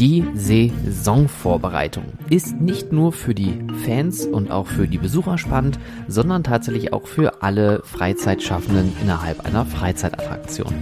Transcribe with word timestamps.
Die 0.00 0.24
Saisonvorbereitung 0.32 2.04
ist 2.30 2.58
nicht 2.58 2.90
nur 2.90 3.12
für 3.12 3.34
die 3.34 3.58
Fans 3.84 4.24
und 4.24 4.50
auch 4.50 4.66
für 4.66 4.88
die 4.88 4.96
Besucher 4.96 5.36
spannend, 5.36 5.78
sondern 6.08 6.42
tatsächlich 6.42 6.94
auch 6.94 7.06
für 7.06 7.42
alle 7.42 7.82
Freizeitschaffenden 7.84 8.94
innerhalb 9.02 9.44
einer 9.44 9.66
Freizeitattraktion. 9.66 10.72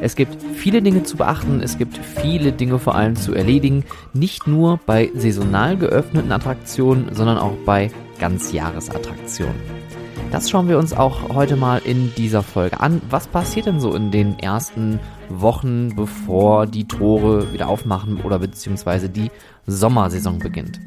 Es 0.00 0.16
gibt 0.16 0.38
viele 0.54 0.80
Dinge 0.80 1.02
zu 1.02 1.18
beachten, 1.18 1.60
es 1.62 1.76
gibt 1.76 1.98
viele 1.98 2.50
Dinge 2.50 2.78
vor 2.78 2.94
allem 2.94 3.14
zu 3.14 3.34
erledigen, 3.34 3.84
nicht 4.14 4.46
nur 4.46 4.80
bei 4.86 5.10
saisonal 5.14 5.76
geöffneten 5.76 6.32
Attraktionen, 6.32 7.14
sondern 7.14 7.36
auch 7.36 7.56
bei 7.66 7.90
Ganzjahresattraktionen. 8.20 9.82
Das 10.30 10.48
schauen 10.48 10.70
wir 10.70 10.78
uns 10.78 10.94
auch 10.94 11.28
heute 11.34 11.56
mal 11.56 11.82
in 11.84 12.10
dieser 12.16 12.42
Folge 12.42 12.80
an. 12.80 13.02
Was 13.10 13.26
passiert 13.26 13.66
denn 13.66 13.80
so 13.80 13.94
in 13.94 14.10
den 14.10 14.38
ersten 14.38 14.98
Wochen, 15.40 15.94
bevor 15.94 16.66
die 16.66 16.86
Tore 16.86 17.52
wieder 17.52 17.68
aufmachen 17.68 18.20
oder 18.20 18.38
beziehungsweise 18.38 19.08
die 19.08 19.30
Sommersaison 19.66 20.38
beginnt? 20.38 20.80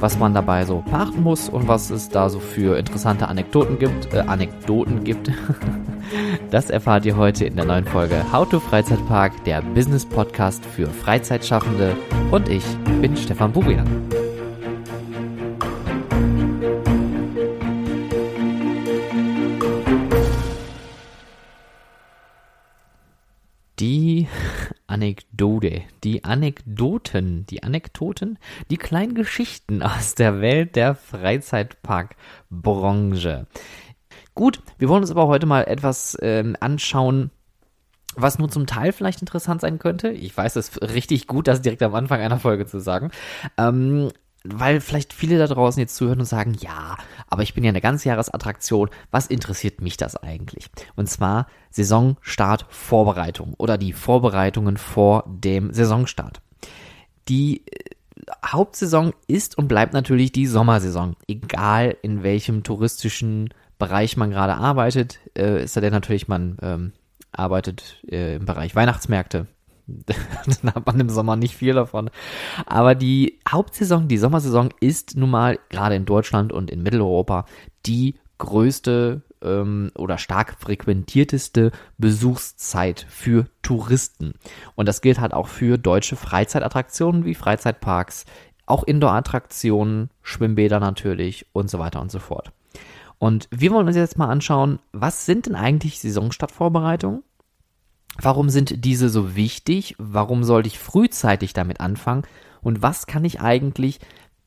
Was 0.00 0.18
man 0.18 0.34
dabei 0.34 0.64
so 0.64 0.82
beachten 0.90 1.22
muss 1.22 1.48
und 1.48 1.68
was 1.68 1.90
es 1.90 2.08
da 2.08 2.28
so 2.28 2.40
für 2.40 2.78
interessante 2.78 3.28
Anekdoten 3.28 3.78
gibt, 3.78 4.12
äh, 4.14 4.20
Anekdoten 4.20 5.04
gibt. 5.04 5.30
das 6.50 6.70
erfahrt 6.70 7.04
ihr 7.04 7.16
heute 7.16 7.44
in 7.44 7.56
der 7.56 7.64
neuen 7.64 7.84
Folge 7.84 8.24
How 8.32 8.48
to 8.48 8.58
Freizeitpark, 8.60 9.44
der 9.44 9.62
Business 9.62 10.04
Podcast 10.06 10.64
für 10.64 10.86
Freizeitschaffende 10.86 11.96
und 12.30 12.48
ich 12.48 12.64
bin 13.00 13.16
Stefan 13.16 13.52
Burian. 13.52 13.86
Die 26.04 26.24
Anekdoten, 26.24 27.46
die 27.46 27.62
Anekdoten, 27.62 28.38
die 28.70 28.76
kleinen 28.76 29.14
Geschichten 29.14 29.82
aus 29.82 30.14
der 30.14 30.40
Welt 30.40 30.76
der 30.76 30.94
Freizeitparkbranche. 30.94 33.46
Gut, 34.34 34.62
wir 34.78 34.88
wollen 34.88 35.02
uns 35.02 35.10
aber 35.10 35.26
heute 35.26 35.44
mal 35.46 35.64
etwas 35.64 36.16
ähm, 36.22 36.56
anschauen, 36.60 37.30
was 38.14 38.38
nur 38.38 38.50
zum 38.50 38.66
Teil 38.66 38.92
vielleicht 38.92 39.20
interessant 39.20 39.60
sein 39.60 39.78
könnte. 39.78 40.10
Ich 40.10 40.36
weiß 40.36 40.56
es 40.56 40.80
richtig 40.82 41.26
gut, 41.26 41.48
das 41.48 41.62
direkt 41.62 41.82
am 41.82 41.94
Anfang 41.94 42.20
einer 42.20 42.38
Folge 42.38 42.66
zu 42.66 42.78
sagen. 42.78 43.10
Ähm, 43.56 44.10
weil 44.44 44.80
vielleicht 44.80 45.12
viele 45.12 45.38
da 45.38 45.46
draußen 45.46 45.80
jetzt 45.80 45.94
zuhören 45.94 46.20
und 46.20 46.26
sagen, 46.26 46.54
ja, 46.58 46.96
aber 47.28 47.42
ich 47.42 47.54
bin 47.54 47.64
ja 47.64 47.68
eine 47.68 47.80
Ganzjahresattraktion, 47.80 48.90
was 49.10 49.26
interessiert 49.26 49.80
mich 49.80 49.96
das 49.96 50.16
eigentlich? 50.16 50.68
Und 50.96 51.08
zwar 51.08 51.46
Saisonstart 51.70 52.66
Vorbereitung 52.68 53.54
oder 53.54 53.78
die 53.78 53.92
Vorbereitungen 53.92 54.76
vor 54.76 55.24
dem 55.26 55.72
Saisonstart. 55.72 56.40
Die 57.28 57.66
äh, 57.66 57.94
Hauptsaison 58.44 59.12
ist 59.26 59.56
und 59.56 59.68
bleibt 59.68 59.92
natürlich 59.92 60.32
die 60.32 60.46
Sommersaison, 60.46 61.16
egal 61.28 61.96
in 62.02 62.22
welchem 62.22 62.62
touristischen 62.62 63.50
Bereich 63.78 64.16
man 64.16 64.30
gerade 64.30 64.54
arbeitet, 64.54 65.18
äh, 65.36 65.64
ist 65.64 65.76
da 65.76 65.80
denn 65.80 65.92
natürlich 65.92 66.28
man 66.28 66.56
ähm, 66.62 66.92
arbeitet 67.32 68.00
äh, 68.08 68.36
im 68.36 68.44
Bereich 68.44 68.76
Weihnachtsmärkte, 68.76 69.46
dann 70.62 70.74
hat 70.74 70.86
man 70.86 71.00
im 71.00 71.08
Sommer 71.08 71.36
nicht 71.36 71.56
viel 71.56 71.74
davon. 71.74 72.10
Aber 72.66 72.94
die 72.94 73.40
Hauptsaison, 73.48 74.08
die 74.08 74.18
Sommersaison 74.18 74.70
ist 74.80 75.16
nun 75.16 75.30
mal 75.30 75.58
gerade 75.68 75.94
in 75.94 76.04
Deutschland 76.04 76.52
und 76.52 76.70
in 76.70 76.82
Mitteleuropa 76.82 77.46
die 77.86 78.16
größte 78.38 79.22
ähm, 79.42 79.90
oder 79.96 80.18
stark 80.18 80.56
frequentierteste 80.58 81.72
Besuchszeit 81.98 83.06
für 83.08 83.46
Touristen. 83.62 84.34
Und 84.74 84.86
das 84.86 85.00
gilt 85.00 85.20
halt 85.20 85.34
auch 85.34 85.48
für 85.48 85.78
deutsche 85.78 86.16
Freizeitattraktionen 86.16 87.24
wie 87.24 87.34
Freizeitparks, 87.34 88.24
auch 88.66 88.84
Indoor-Attraktionen, 88.84 90.10
Schwimmbäder 90.22 90.80
natürlich 90.80 91.46
und 91.52 91.70
so 91.70 91.78
weiter 91.78 92.00
und 92.00 92.10
so 92.10 92.18
fort. 92.18 92.52
Und 93.18 93.48
wir 93.52 93.70
wollen 93.70 93.86
uns 93.86 93.96
jetzt 93.96 94.18
mal 94.18 94.28
anschauen, 94.28 94.80
was 94.92 95.26
sind 95.26 95.46
denn 95.46 95.54
eigentlich 95.54 96.00
Saisonstartvorbereitungen? 96.00 97.22
Warum 98.20 98.50
sind 98.50 98.84
diese 98.84 99.08
so 99.08 99.36
wichtig? 99.36 99.94
Warum 99.98 100.44
sollte 100.44 100.68
ich 100.68 100.78
frühzeitig 100.78 101.52
damit 101.52 101.80
anfangen? 101.80 102.24
Und 102.60 102.82
was 102.82 103.06
kann 103.06 103.24
ich 103.24 103.40
eigentlich 103.40 104.00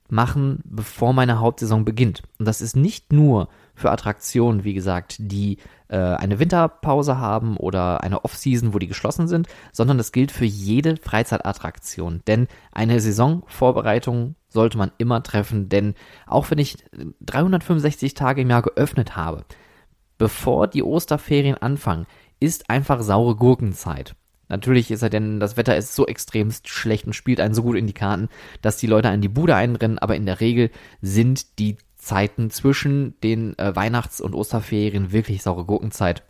machen, 0.07 0.61
bevor 0.63 1.13
meine 1.13 1.39
Hauptsaison 1.39 1.83
beginnt? 1.83 2.23
Und 2.39 2.45
das 2.45 2.61
ist 2.61 2.75
nicht 2.75 3.11
nur 3.11 3.49
für 3.73 3.91
Attraktionen, 3.91 4.63
wie 4.63 4.73
gesagt, 4.73 5.17
die 5.19 5.57
äh, 5.89 5.97
eine 5.97 6.39
Winterpause 6.39 7.17
haben 7.17 7.57
oder 7.57 8.03
eine 8.03 8.23
Off-Season, 8.23 8.73
wo 8.73 8.79
die 8.79 8.87
geschlossen 8.87 9.27
sind, 9.27 9.47
sondern 9.73 9.97
das 9.97 10.11
gilt 10.11 10.31
für 10.31 10.45
jede 10.45 10.95
Freizeitattraktion. 10.97 12.21
Denn 12.27 12.47
eine 12.71 12.99
Saisonvorbereitung 12.99 14.35
sollte 14.47 14.77
man 14.77 14.91
immer 14.97 15.21
treffen, 15.23 15.67
denn 15.67 15.95
auch 16.25 16.49
wenn 16.49 16.59
ich 16.59 16.77
365 17.21 18.13
Tage 18.13 18.41
im 18.41 18.49
Jahr 18.49 18.61
geöffnet 18.61 19.17
habe, 19.17 19.43
bevor 20.17 20.67
die 20.67 20.83
Osterferien 20.83 21.57
anfangen, 21.57 22.07
ist 22.39 22.69
einfach 22.69 23.01
saure 23.01 23.35
Gurkenzeit. 23.35 24.15
Natürlich 24.47 24.91
ist 24.91 25.01
er 25.01 25.09
denn, 25.09 25.39
das 25.39 25.57
Wetter 25.57 25.75
ist 25.75 25.95
so 25.95 26.05
extremst 26.05 26.69
schlecht 26.69 27.05
und 27.05 27.13
spielt 27.13 27.39
einen 27.39 27.55
so 27.55 27.63
gut 27.63 27.77
in 27.77 27.87
die 27.87 27.93
Karten, 27.93 28.29
dass 28.61 28.77
die 28.77 28.87
Leute 28.87 29.09
an 29.09 29.21
die 29.21 29.29
Bude 29.29 29.55
einrennen, 29.55 29.99
aber 29.99 30.15
in 30.15 30.25
der 30.25 30.39
Regel 30.39 30.69
sind 31.01 31.57
die 31.59 31.77
Zeiten 31.95 32.51
zwischen 32.51 33.19
den 33.21 33.57
äh, 33.57 33.75
Weihnachts- 33.75 34.21
und 34.21 34.35
Osterferien 34.35 35.11
wirklich 35.11 35.41
saure 35.41 35.65
Gurkenzeit. 35.65 36.23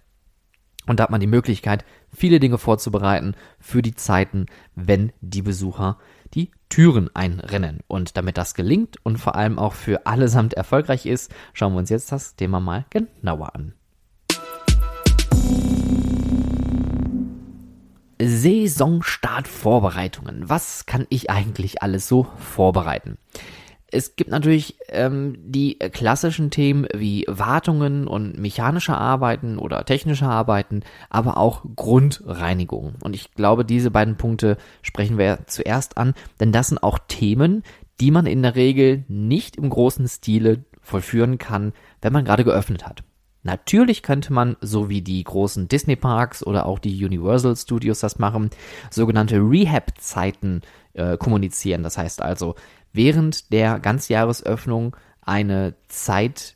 Und 0.87 0.99
da 0.99 1.03
hat 1.03 1.09
man 1.09 1.19
die 1.19 1.27
Möglichkeit, 1.27 1.83
viele 2.13 2.39
Dinge 2.39 2.57
vorzubereiten 2.57 3.35
für 3.59 3.81
die 3.81 3.95
Zeiten, 3.95 4.45
wenn 4.75 5.11
die 5.19 5.41
Besucher 5.41 5.97
die 6.33 6.51
Türen 6.69 7.09
einrennen. 7.13 7.79
Und 7.87 8.17
damit 8.17 8.37
das 8.37 8.53
gelingt 8.53 8.97
und 9.03 9.17
vor 9.17 9.35
allem 9.35 9.59
auch 9.59 9.73
für 9.73 10.05
allesamt 10.05 10.53
erfolgreich 10.53 11.05
ist, 11.05 11.33
schauen 11.53 11.73
wir 11.73 11.79
uns 11.79 11.89
jetzt 11.89 12.11
das 12.11 12.35
Thema 12.35 12.59
mal 12.59 12.85
genauer 12.89 13.55
an. 13.55 13.73
Saisonstartvorbereitungen. 18.27 20.49
Was 20.49 20.85
kann 20.85 21.05
ich 21.09 21.29
eigentlich 21.29 21.81
alles 21.81 22.07
so 22.07 22.27
vorbereiten? 22.37 23.17
Es 23.87 24.15
gibt 24.15 24.31
natürlich 24.31 24.77
ähm, 24.89 25.37
die 25.39 25.77
klassischen 25.79 26.49
Themen 26.49 26.87
wie 26.93 27.23
Wartungen 27.27 28.07
und 28.07 28.37
mechanische 28.37 28.97
Arbeiten 28.97 29.57
oder 29.57 29.85
technische 29.85 30.25
Arbeiten, 30.25 30.81
aber 31.09 31.37
auch 31.37 31.63
Grundreinigung. 31.75 32.95
Und 33.01 33.15
ich 33.15 33.33
glaube, 33.35 33.63
diese 33.63 33.91
beiden 33.91 34.17
Punkte 34.17 34.57
sprechen 34.81 35.17
wir 35.17 35.39
zuerst 35.47 35.97
an, 35.97 36.13
denn 36.39 36.51
das 36.51 36.67
sind 36.67 36.83
auch 36.83 36.99
Themen, 37.07 37.63
die 38.01 38.11
man 38.11 38.25
in 38.25 38.41
der 38.41 38.55
Regel 38.55 39.05
nicht 39.07 39.55
im 39.55 39.69
großen 39.69 40.07
Stile 40.07 40.65
vollführen 40.81 41.37
kann, 41.37 41.71
wenn 42.01 42.11
man 42.11 42.25
gerade 42.25 42.43
geöffnet 42.43 42.85
hat. 42.85 43.03
Natürlich 43.45 44.01
könnte 44.01 44.33
man, 44.33 44.57
so 44.59 44.89
wie 44.89 45.03
die 45.03 45.23
großen 45.23 45.67
Disney 45.67 45.95
Parks 45.95 46.43
oder 46.43 46.65
auch 46.65 46.79
die 46.79 47.05
Universal 47.05 47.55
Studios 47.55 47.99
das 47.99 48.17
machen, 48.17 48.49
sogenannte 48.89 49.37
Rehab-Zeiten 49.37 50.61
äh, 50.93 51.15
kommunizieren. 51.15 51.83
Das 51.83 51.95
heißt 51.95 52.23
also, 52.23 52.55
während 52.91 53.53
der 53.53 53.77
Ganzjahresöffnung 53.79 54.95
eine 55.21 55.75
Zeit 55.89 56.55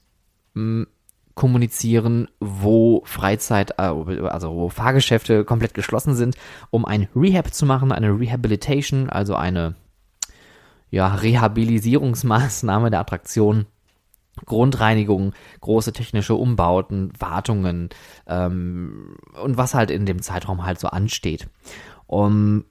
mh, 0.55 0.61
hm, 0.61 0.87
kommunizieren, 1.35 2.27
wo 2.39 3.03
Freizeit, 3.05 3.75
äh, 3.77 3.83
also 3.83 4.55
wo 4.55 4.69
Fahrgeschäfte 4.69 5.45
komplett 5.45 5.75
geschlossen 5.75 6.15
sind, 6.15 6.37
um 6.71 6.85
ein 6.85 7.07
Rehab 7.15 7.53
zu 7.53 7.67
machen, 7.67 7.91
eine 7.91 8.19
Rehabilitation, 8.19 9.11
also 9.11 9.35
eine 9.35 9.75
ja, 10.89 11.13
Rehabilisierungsmaßnahme 11.13 12.89
der 12.89 13.01
Attraktion 13.01 13.67
Grundreinigung, 14.45 15.33
große 15.61 15.93
technische 15.93 16.35
Umbauten, 16.35 17.11
Wartungen 17.19 17.89
ähm, 18.27 19.15
und 19.41 19.57
was 19.57 19.73
halt 19.73 19.91
in 19.91 20.05
dem 20.05 20.21
Zeitraum 20.21 20.65
halt 20.65 20.79
so 20.79 20.87
ansteht. 20.87 21.47
Um, 22.07 22.65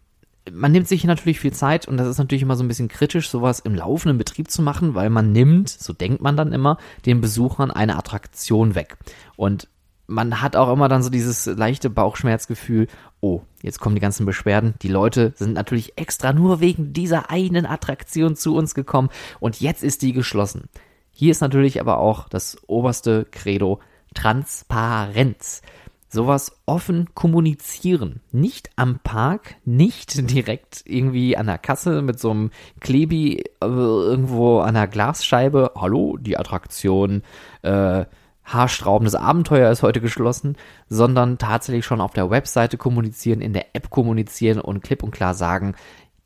man 0.53 0.73
nimmt 0.73 0.89
sich 0.89 1.05
natürlich 1.05 1.41
viel 1.41 1.53
Zeit 1.53 1.87
und 1.89 1.97
das 1.97 2.09
ist 2.09 2.19
natürlich 2.19 2.43
immer 2.43 2.57
so 2.57 2.65
ein 2.65 2.69
bisschen 2.69 2.89
kritisch, 2.89 3.29
sowas 3.29 3.61
im 3.61 3.75
laufenden 3.75 4.19
Betrieb 4.19 4.51
zu 4.51 4.63
machen, 4.63 4.95
weil 4.95 5.11
man 5.11 5.33
nimmt, 5.33 5.69
so 5.69 5.93
denkt 5.93 6.23
man 6.23 6.37
dann 6.37 6.53
immer, 6.53 6.79
den 7.07 7.21
Besuchern 7.21 7.71
eine 7.71 7.97
Attraktion 7.97 8.75
weg. 8.75 8.97
Und 9.37 9.69
man 10.07 10.41
hat 10.41 10.57
auch 10.57 10.73
immer 10.73 10.89
dann 10.89 11.03
so 11.03 11.11
dieses 11.11 11.47
leichte 11.47 11.91
Bauchschmerzgefühl, 11.91 12.89
oh, 13.21 13.43
jetzt 13.63 13.79
kommen 13.79 13.95
die 13.95 14.01
ganzen 14.01 14.25
Beschwerden. 14.25 14.75
Die 14.83 14.89
Leute 14.89 15.35
sind 15.37 15.53
natürlich 15.53 15.99
extra 15.99 16.33
nur 16.33 16.61
wegen 16.61 16.93
dieser 16.95 17.31
einen 17.31 17.67
Attraktion 17.67 18.35
zu 18.35 18.57
uns 18.57 18.75
gekommen 18.75 19.11
und 19.39 19.61
jetzt 19.61 19.85
ist 19.85 20.03
die 20.03 20.15
geschlossen. 20.15 20.69
Hier 21.19 21.33
ist 21.33 21.41
natürlich 21.41 21.81
aber 21.81 21.99
auch 21.99 22.29
das 22.29 22.57
oberste 22.69 23.27
Credo 23.33 23.81
Transparenz. 24.15 25.63
Sowas 26.09 26.61
offen 26.65 27.09
kommunizieren. 27.13 28.21
Nicht 28.31 28.71
am 28.77 29.01
Park, 29.01 29.57
nicht 29.65 30.31
direkt 30.31 30.85
irgendwie 30.85 31.37
an 31.37 31.47
der 31.47 31.59
Kasse 31.59 32.03
mit 32.03 32.21
so 32.21 32.31
einem 32.31 32.51
Klebi 32.79 33.39
äh, 33.41 33.67
irgendwo 33.67 34.61
an 34.61 34.75
der 34.75 34.87
Glasscheibe. 34.87 35.73
Hallo, 35.75 36.17
die 36.19 36.39
Attraktion 36.39 37.25
äh, 37.63 38.05
haarstraubendes 38.45 39.17
Abenteuer 39.17 39.73
ist 39.73 39.83
heute 39.83 40.01
geschlossen, 40.01 40.57
sondern 40.89 41.37
tatsächlich 41.37 41.85
schon 41.85 42.01
auf 42.01 42.13
der 42.13 42.31
Webseite 42.31 42.79
kommunizieren, 42.79 43.41
in 43.41 43.55
der 43.55 43.75
App 43.75 43.91
kommunizieren 43.91 44.61
und 44.61 44.85
klipp 44.85 45.03
und 45.03 45.11
klar 45.11 45.35
sagen, 45.35 45.75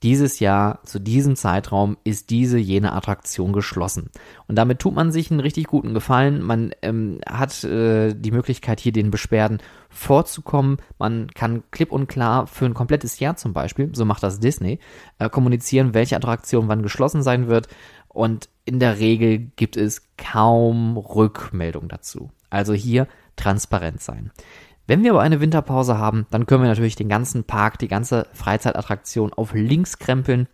dieses 0.02 0.40
Jahr 0.40 0.80
zu 0.84 0.98
diesem 0.98 1.36
Zeitraum 1.36 1.96
ist 2.04 2.30
diese 2.30 2.58
jene 2.58 2.92
Attraktion 2.92 3.52
geschlossen. 3.52 4.10
Und 4.48 4.56
damit 4.56 4.80
tut 4.80 4.94
man 4.94 5.12
sich 5.12 5.30
einen 5.30 5.40
richtig 5.40 5.66
guten 5.66 5.94
Gefallen. 5.94 6.42
Man 6.42 6.72
ähm, 6.82 7.20
hat 7.26 7.62
äh, 7.64 8.14
die 8.14 8.32
Möglichkeit, 8.32 8.80
hier 8.80 8.92
den 8.92 9.10
Beschwerden 9.10 9.58
vorzukommen. 9.90 10.78
Man 10.98 11.28
kann 11.28 11.62
klipp 11.70 11.92
und 11.92 12.08
klar 12.08 12.46
für 12.46 12.66
ein 12.66 12.74
komplettes 12.74 13.20
Jahr 13.20 13.36
zum 13.36 13.52
Beispiel, 13.52 13.90
so 13.94 14.04
macht 14.04 14.22
das 14.22 14.40
Disney, 14.40 14.80
äh, 15.18 15.28
kommunizieren, 15.28 15.94
welche 15.94 16.16
Attraktion 16.16 16.68
wann 16.68 16.82
geschlossen 16.82 17.22
sein 17.22 17.46
wird. 17.46 17.68
Und 18.08 18.48
in 18.64 18.78
der 18.78 18.98
Regel 18.98 19.38
gibt 19.56 19.76
es 19.76 20.08
kaum 20.16 20.96
Rückmeldung 20.98 21.88
dazu. 21.88 22.30
Also 22.50 22.74
hier 22.74 23.08
transparent 23.36 24.00
sein. 24.00 24.30
Wenn 24.92 25.04
wir 25.04 25.12
aber 25.12 25.22
eine 25.22 25.40
Winterpause 25.40 25.96
haben, 25.96 26.26
dann 26.30 26.44
können 26.44 26.64
wir 26.64 26.68
natürlich 26.68 26.96
den 26.96 27.08
ganzen 27.08 27.44
Park, 27.44 27.78
die 27.78 27.88
ganze 27.88 28.26
Freizeitattraktion 28.34 29.32
auf 29.32 29.54
links 29.54 29.98
krempeln. 29.98 30.48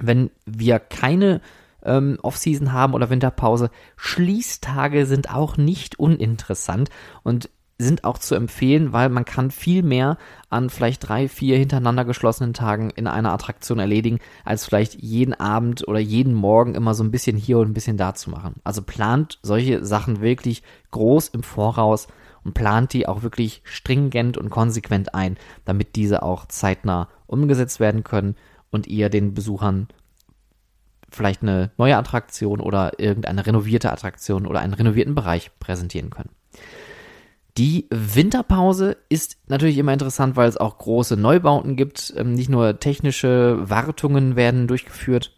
Wenn 0.00 0.30
wir 0.46 0.78
keine 0.78 1.40
ähm, 1.82 2.20
Off-Season 2.22 2.72
haben 2.72 2.94
oder 2.94 3.10
Winterpause, 3.10 3.70
Schließtage 3.96 5.06
sind 5.06 5.34
auch 5.34 5.56
nicht 5.56 5.98
uninteressant 5.98 6.90
und 7.24 7.50
sind 7.78 8.04
auch 8.04 8.18
zu 8.18 8.36
empfehlen, 8.36 8.92
weil 8.92 9.08
man 9.08 9.24
kann 9.24 9.50
viel 9.50 9.82
mehr 9.82 10.18
an 10.50 10.70
vielleicht 10.70 11.08
drei, 11.08 11.26
vier 11.26 11.58
hintereinander 11.58 12.04
geschlossenen 12.04 12.54
Tagen 12.54 12.90
in 12.90 13.08
einer 13.08 13.32
Attraktion 13.32 13.80
erledigen, 13.80 14.20
als 14.44 14.66
vielleicht 14.66 15.02
jeden 15.02 15.34
Abend 15.34 15.88
oder 15.88 15.98
jeden 15.98 16.34
Morgen 16.34 16.76
immer 16.76 16.94
so 16.94 17.02
ein 17.02 17.10
bisschen 17.10 17.36
hier 17.36 17.58
und 17.58 17.70
ein 17.70 17.74
bisschen 17.74 17.96
da 17.96 18.14
zu 18.14 18.30
machen. 18.30 18.60
Also 18.62 18.82
plant 18.82 19.40
solche 19.42 19.84
Sachen 19.84 20.20
wirklich 20.20 20.62
groß 20.92 21.26
im 21.30 21.42
Voraus 21.42 22.06
und 22.44 22.54
plant 22.54 22.92
die 22.92 23.06
auch 23.06 23.22
wirklich 23.22 23.62
stringent 23.64 24.36
und 24.36 24.50
konsequent 24.50 25.14
ein, 25.14 25.36
damit 25.64 25.96
diese 25.96 26.22
auch 26.22 26.46
zeitnah 26.46 27.08
umgesetzt 27.26 27.80
werden 27.80 28.04
können 28.04 28.36
und 28.70 28.86
ihr 28.86 29.08
den 29.08 29.34
Besuchern 29.34 29.88
vielleicht 31.10 31.42
eine 31.42 31.70
neue 31.78 31.96
Attraktion 31.96 32.60
oder 32.60 32.98
irgendeine 32.98 33.46
renovierte 33.46 33.92
Attraktion 33.92 34.46
oder 34.46 34.60
einen 34.60 34.74
renovierten 34.74 35.14
Bereich 35.14 35.50
präsentieren 35.58 36.10
können. 36.10 36.30
Die 37.56 37.86
Winterpause 37.90 38.96
ist 39.08 39.38
natürlich 39.48 39.78
immer 39.78 39.92
interessant, 39.92 40.36
weil 40.36 40.48
es 40.48 40.56
auch 40.56 40.78
große 40.78 41.16
Neubauten 41.16 41.74
gibt. 41.74 42.14
Ähm, 42.16 42.32
nicht 42.34 42.48
nur 42.48 42.78
technische 42.78 43.58
Wartungen 43.68 44.36
werden 44.36 44.68
durchgeführt, 44.68 45.32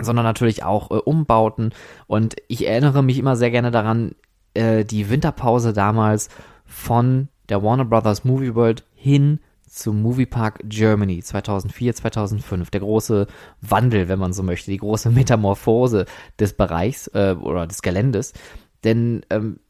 sondern 0.00 0.24
natürlich 0.24 0.62
auch 0.62 0.90
äh, 0.90 0.94
Umbauten. 0.94 1.74
Und 2.06 2.36
ich 2.48 2.66
erinnere 2.66 3.02
mich 3.02 3.18
immer 3.18 3.36
sehr 3.36 3.50
gerne 3.50 3.70
daran, 3.70 4.14
äh, 4.58 4.84
die 4.84 5.08
Winterpause 5.08 5.72
damals 5.72 6.28
von 6.66 7.28
der 7.48 7.62
Warner 7.62 7.84
Brothers 7.84 8.24
Movie 8.24 8.54
World 8.54 8.84
hin 8.94 9.40
zum 9.66 10.02
Moviepark 10.02 10.60
Germany 10.64 11.22
2004, 11.22 11.94
2005. 11.94 12.70
Der 12.70 12.80
große 12.80 13.26
Wandel, 13.60 14.08
wenn 14.08 14.18
man 14.18 14.32
so 14.32 14.42
möchte, 14.42 14.70
die 14.70 14.78
große 14.78 15.10
Metamorphose 15.10 16.06
des 16.38 16.54
Bereichs 16.54 17.08
äh, 17.08 17.36
oder 17.40 17.66
des 17.66 17.82
Geländes. 17.82 18.32
Denn 18.84 19.24
ähm, 19.30 19.60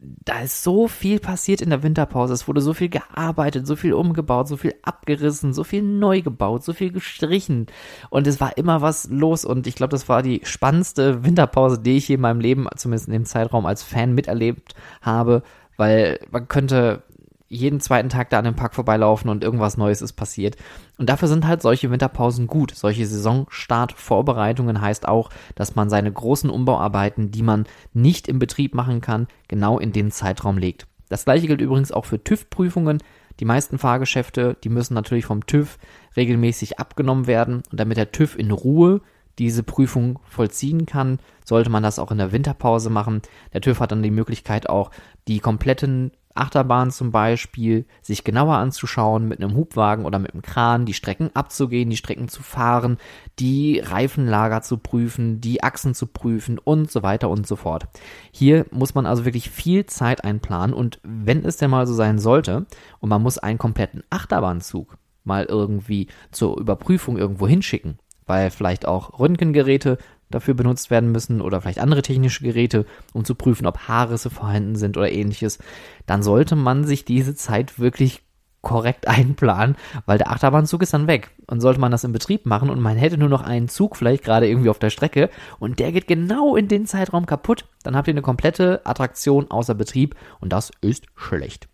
da 0.00 0.42
ist 0.42 0.62
so 0.62 0.86
viel 0.86 1.18
passiert 1.18 1.60
in 1.60 1.70
der 1.70 1.82
Winterpause. 1.82 2.32
Es 2.32 2.46
wurde 2.46 2.60
so 2.60 2.72
viel 2.72 2.88
gearbeitet, 2.88 3.66
so 3.66 3.74
viel 3.74 3.92
umgebaut, 3.92 4.46
so 4.46 4.56
viel 4.56 4.74
abgerissen, 4.82 5.52
so 5.52 5.64
viel 5.64 5.82
neu 5.82 6.22
gebaut, 6.22 6.62
so 6.62 6.72
viel 6.72 6.92
gestrichen. 6.92 7.66
Und 8.08 8.28
es 8.28 8.40
war 8.40 8.56
immer 8.56 8.80
was 8.80 9.08
los. 9.10 9.44
Und 9.44 9.66
ich 9.66 9.74
glaube, 9.74 9.90
das 9.90 10.08
war 10.08 10.22
die 10.22 10.40
spannendste 10.44 11.24
Winterpause, 11.24 11.80
die 11.80 11.96
ich 11.96 12.06
hier 12.06 12.14
in 12.14 12.20
meinem 12.22 12.40
Leben, 12.40 12.68
zumindest 12.76 13.08
in 13.08 13.14
dem 13.14 13.24
Zeitraum 13.24 13.66
als 13.66 13.82
Fan 13.82 14.14
miterlebt 14.14 14.74
habe. 15.02 15.42
Weil 15.76 16.20
man 16.30 16.46
könnte 16.46 17.02
jeden 17.48 17.80
zweiten 17.80 18.10
Tag 18.10 18.30
da 18.30 18.38
an 18.38 18.44
dem 18.44 18.56
Park 18.56 18.74
vorbeilaufen 18.74 19.30
und 19.30 19.42
irgendwas 19.42 19.76
Neues 19.76 20.02
ist 20.02 20.12
passiert. 20.12 20.56
Und 20.98 21.08
dafür 21.08 21.28
sind 21.28 21.46
halt 21.46 21.62
solche 21.62 21.90
Winterpausen 21.90 22.46
gut. 22.46 22.74
Solche 22.74 23.06
Saisonstartvorbereitungen 23.06 24.80
heißt 24.80 25.08
auch, 25.08 25.30
dass 25.54 25.74
man 25.74 25.88
seine 25.88 26.12
großen 26.12 26.50
Umbauarbeiten, 26.50 27.30
die 27.30 27.42
man 27.42 27.64
nicht 27.94 28.28
im 28.28 28.38
Betrieb 28.38 28.74
machen 28.74 29.00
kann, 29.00 29.28
genau 29.48 29.78
in 29.78 29.92
den 29.92 30.10
Zeitraum 30.10 30.58
legt. 30.58 30.86
Das 31.08 31.24
gleiche 31.24 31.46
gilt 31.46 31.62
übrigens 31.62 31.90
auch 31.90 32.04
für 32.04 32.22
TÜV-Prüfungen. 32.22 32.98
Die 33.40 33.46
meisten 33.46 33.78
Fahrgeschäfte, 33.78 34.56
die 34.62 34.68
müssen 34.68 34.94
natürlich 34.94 35.24
vom 35.24 35.46
TÜV 35.46 35.78
regelmäßig 36.16 36.78
abgenommen 36.78 37.26
werden. 37.26 37.62
Und 37.70 37.80
damit 37.80 37.96
der 37.96 38.12
TÜV 38.12 38.36
in 38.36 38.50
Ruhe 38.50 39.00
diese 39.38 39.62
Prüfung 39.62 40.18
vollziehen 40.24 40.84
kann, 40.84 41.18
sollte 41.44 41.70
man 41.70 41.82
das 41.82 41.98
auch 41.98 42.10
in 42.10 42.18
der 42.18 42.32
Winterpause 42.32 42.90
machen. 42.90 43.22
Der 43.52 43.60
TÜV 43.60 43.80
hat 43.80 43.92
dann 43.92 44.02
die 44.02 44.10
Möglichkeit 44.10 44.68
auch 44.68 44.90
die 45.28 45.38
kompletten 45.38 46.10
Achterbahn 46.34 46.90
zum 46.90 47.10
Beispiel 47.10 47.86
sich 48.02 48.24
genauer 48.24 48.56
anzuschauen, 48.56 49.26
mit 49.26 49.42
einem 49.42 49.56
Hubwagen 49.56 50.04
oder 50.04 50.18
mit 50.18 50.32
einem 50.32 50.42
Kran 50.42 50.86
die 50.86 50.94
Strecken 50.94 51.30
abzugehen, 51.34 51.90
die 51.90 51.96
Strecken 51.96 52.28
zu 52.28 52.42
fahren, 52.42 52.98
die 53.38 53.80
Reifenlager 53.80 54.62
zu 54.62 54.78
prüfen, 54.78 55.40
die 55.40 55.62
Achsen 55.62 55.94
zu 55.94 56.06
prüfen 56.06 56.58
und 56.58 56.90
so 56.90 57.02
weiter 57.02 57.28
und 57.30 57.46
so 57.46 57.56
fort. 57.56 57.88
Hier 58.30 58.66
muss 58.70 58.94
man 58.94 59.06
also 59.06 59.24
wirklich 59.24 59.50
viel 59.50 59.86
Zeit 59.86 60.24
einplanen 60.24 60.74
und 60.74 61.00
wenn 61.02 61.44
es 61.44 61.56
denn 61.56 61.70
mal 61.70 61.86
so 61.86 61.94
sein 61.94 62.18
sollte 62.18 62.66
und 63.00 63.08
man 63.08 63.22
muss 63.22 63.38
einen 63.38 63.58
kompletten 63.58 64.04
Achterbahnzug 64.10 64.96
mal 65.24 65.44
irgendwie 65.44 66.08
zur 66.30 66.58
Überprüfung 66.58 67.18
irgendwo 67.18 67.46
hinschicken, 67.46 67.98
weil 68.26 68.50
vielleicht 68.50 68.86
auch 68.86 69.18
Röntgengeräte 69.18 69.98
dafür 70.30 70.54
benutzt 70.54 70.90
werden 70.90 71.12
müssen 71.12 71.40
oder 71.40 71.60
vielleicht 71.60 71.78
andere 71.78 72.02
technische 72.02 72.44
Geräte, 72.44 72.86
um 73.12 73.24
zu 73.24 73.34
prüfen, 73.34 73.66
ob 73.66 73.88
Haarrisse 73.88 74.30
vorhanden 74.30 74.76
sind 74.76 74.96
oder 74.96 75.10
ähnliches, 75.10 75.58
dann 76.06 76.22
sollte 76.22 76.56
man 76.56 76.84
sich 76.84 77.04
diese 77.04 77.34
Zeit 77.34 77.78
wirklich 77.78 78.22
korrekt 78.60 79.08
einplanen, 79.08 79.76
weil 80.06 80.18
der 80.18 80.30
Achterbahnzug 80.30 80.82
ist 80.82 80.94
dann 80.94 81.06
weg. 81.06 81.30
Und 81.46 81.60
sollte 81.60 81.80
man 81.80 81.90
das 81.90 82.04
im 82.04 82.12
Betrieb 82.12 82.46
machen 82.46 82.70
und 82.70 82.80
man 82.80 82.96
hätte 82.96 83.18
nur 83.18 83.28
noch 83.28 83.42
einen 83.42 83.68
Zug 83.68 83.96
vielleicht 83.96 84.24
gerade 84.24 84.48
irgendwie 84.48 84.68
auf 84.68 84.78
der 84.78 84.90
Strecke 84.90 85.30
und 85.58 85.78
der 85.78 85.92
geht 85.92 86.06
genau 86.06 86.56
in 86.56 86.68
den 86.68 86.86
Zeitraum 86.86 87.26
kaputt, 87.26 87.64
dann 87.82 87.96
habt 87.96 88.08
ihr 88.08 88.14
eine 88.14 88.22
komplette 88.22 88.82
Attraktion 88.84 89.50
außer 89.50 89.74
Betrieb 89.74 90.14
und 90.40 90.52
das 90.52 90.70
ist 90.80 91.06
schlecht. 91.16 91.68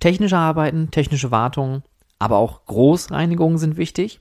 Technische 0.00 0.36
Arbeiten, 0.36 0.90
technische 0.90 1.30
Wartung, 1.30 1.82
aber 2.18 2.38
auch 2.38 2.66
Großreinigungen 2.66 3.58
sind 3.58 3.76
wichtig. 3.76 4.20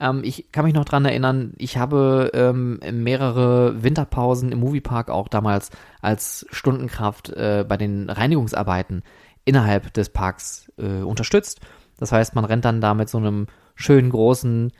Ähm, 0.00 0.22
ich 0.24 0.50
kann 0.50 0.64
mich 0.64 0.74
noch 0.74 0.84
dran 0.84 1.04
erinnern, 1.04 1.52
ich 1.58 1.76
habe 1.76 2.30
ähm, 2.32 2.80
mehrere 2.92 3.82
Winterpausen 3.82 4.50
im 4.50 4.60
Moviepark 4.60 5.10
auch 5.10 5.28
damals 5.28 5.70
als 6.00 6.46
Stundenkraft 6.50 7.30
äh, 7.30 7.64
bei 7.68 7.76
den 7.76 8.08
Reinigungsarbeiten 8.08 9.02
innerhalb 9.44 9.92
des 9.92 10.08
Parks 10.08 10.72
äh, 10.78 11.02
unterstützt. 11.02 11.60
Das 11.98 12.12
heißt, 12.12 12.34
man 12.34 12.46
rennt 12.46 12.64
dann 12.64 12.80
da 12.80 12.94
mit 12.94 13.10
so 13.10 13.18
einem 13.18 13.46
schönen 13.74 14.10
großen, 14.10 14.72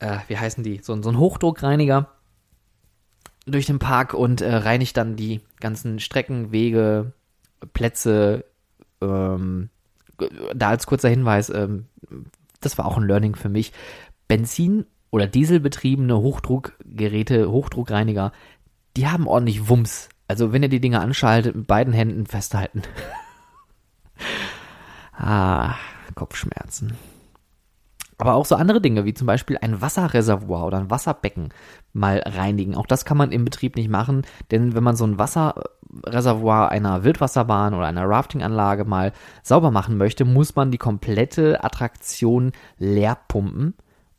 äh, 0.00 0.18
wie 0.26 0.36
heißen 0.36 0.64
die, 0.64 0.80
so, 0.82 1.00
so 1.00 1.10
ein 1.10 1.18
Hochdruckreiniger 1.18 2.08
durch 3.46 3.66
den 3.66 3.78
Park 3.78 4.14
und 4.14 4.40
äh, 4.40 4.54
reinigt 4.54 4.96
dann 4.96 5.16
die 5.16 5.40
ganzen 5.60 6.00
Strecken, 6.00 6.50
Wege, 6.50 7.12
Plätze. 7.72 8.44
Ähm, 9.00 9.70
da 10.54 10.68
als 10.68 10.86
kurzer 10.86 11.08
Hinweis, 11.08 11.50
ähm, 11.50 11.86
das 12.60 12.78
war 12.78 12.86
auch 12.86 12.96
ein 12.96 13.06
Learning 13.06 13.34
für 13.34 13.48
mich. 13.48 13.72
Benzin- 14.28 14.86
oder 15.10 15.26
Dieselbetriebene 15.26 16.18
Hochdruckgeräte, 16.18 17.50
Hochdruckreiniger, 17.50 18.32
die 18.96 19.06
haben 19.06 19.26
ordentlich 19.26 19.68
Wumms. 19.68 20.08
Also 20.28 20.52
wenn 20.52 20.62
ihr 20.62 20.68
die 20.68 20.80
Dinger 20.80 21.00
anschaltet, 21.00 21.54
mit 21.54 21.66
beiden 21.66 21.92
Händen 21.92 22.26
festhalten. 22.26 22.82
ah, 25.16 25.74
Kopfschmerzen. 26.14 26.96
Aber 28.16 28.34
auch 28.34 28.46
so 28.46 28.54
andere 28.54 28.80
Dinge, 28.80 29.04
wie 29.04 29.14
zum 29.14 29.26
Beispiel 29.26 29.58
ein 29.60 29.80
Wasserreservoir 29.80 30.66
oder 30.66 30.78
ein 30.78 30.90
Wasserbecken 30.90 31.50
mal 31.92 32.22
reinigen. 32.24 32.76
Auch 32.76 32.86
das 32.86 33.04
kann 33.04 33.16
man 33.16 33.32
im 33.32 33.44
Betrieb 33.44 33.76
nicht 33.76 33.88
machen, 33.88 34.22
denn 34.50 34.74
wenn 34.74 34.84
man 34.84 34.96
so 34.96 35.04
ein 35.04 35.18
Wasserreservoir 35.18 36.70
einer 36.70 37.02
Wildwasserbahn 37.02 37.74
oder 37.74 37.86
einer 37.86 38.08
Raftinganlage 38.08 38.84
mal 38.84 39.12
sauber 39.42 39.70
machen 39.70 39.96
möchte, 39.96 40.24
muss 40.24 40.54
man 40.54 40.70
die 40.70 40.78
komplette 40.78 41.62
Attraktion 41.64 42.52
leer 42.78 43.18
pumpen 43.28 43.74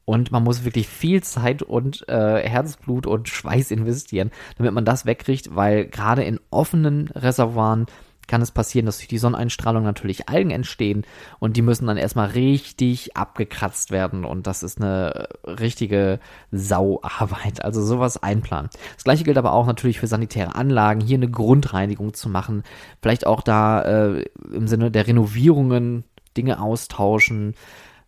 und 0.06 0.32
man 0.32 0.44
muss 0.44 0.64
wirklich 0.64 0.88
viel 0.88 1.22
Zeit 1.24 1.62
und 1.62 2.08
äh, 2.08 2.48
Herzblut 2.48 3.08
und 3.08 3.28
Schweiß 3.28 3.72
investieren, 3.72 4.32
damit 4.58 4.74
man 4.74 4.86
das 4.86 5.06
wegkriegt, 5.06 5.56
weil 5.56 5.86
gerade 5.86 6.24
in 6.24 6.40
offenen 6.52 7.10
Reservoiren 7.10 7.88
kann 8.28 8.42
es 8.42 8.52
passieren, 8.52 8.86
dass 8.86 8.98
durch 8.98 9.08
die 9.08 9.18
Sonneneinstrahlung 9.18 9.84
natürlich 9.84 10.30
Algen 10.30 10.52
entstehen 10.52 11.06
und 11.40 11.58
die 11.58 11.62
müssen 11.62 11.88
dann 11.88 11.98
erstmal 11.98 12.30
richtig 12.30 13.16
abgekratzt 13.16 13.92
werden 13.92 14.26
und 14.26 14.48
das 14.48 14.64
ist 14.64 14.82
eine 14.82 15.30
richtige 15.44 16.20
Sauarbeit. 16.52 17.64
Also 17.64 17.84
sowas 17.84 18.22
einplanen. 18.22 18.70
Das 18.96 19.04
gleiche 19.04 19.24
gilt 19.24 19.38
aber 19.38 19.54
auch 19.54 19.68
natürlich 19.68 20.00
für 20.00 20.08
sanitäre 20.08 20.56
Anlagen, 20.56 21.02
hier 21.02 21.18
eine 21.18 21.30
Grundreinigung 21.30 22.14
zu 22.14 22.30
machen, 22.30 22.64
vielleicht 23.02 23.28
auch 23.28 23.42
da 23.42 23.82
äh, 23.82 24.26
im 24.52 24.68
Sinne 24.68 24.92
der 24.92 25.08
Renovierungen 25.08 26.04
Dinge 26.36 26.62
austauschen, 26.62 27.56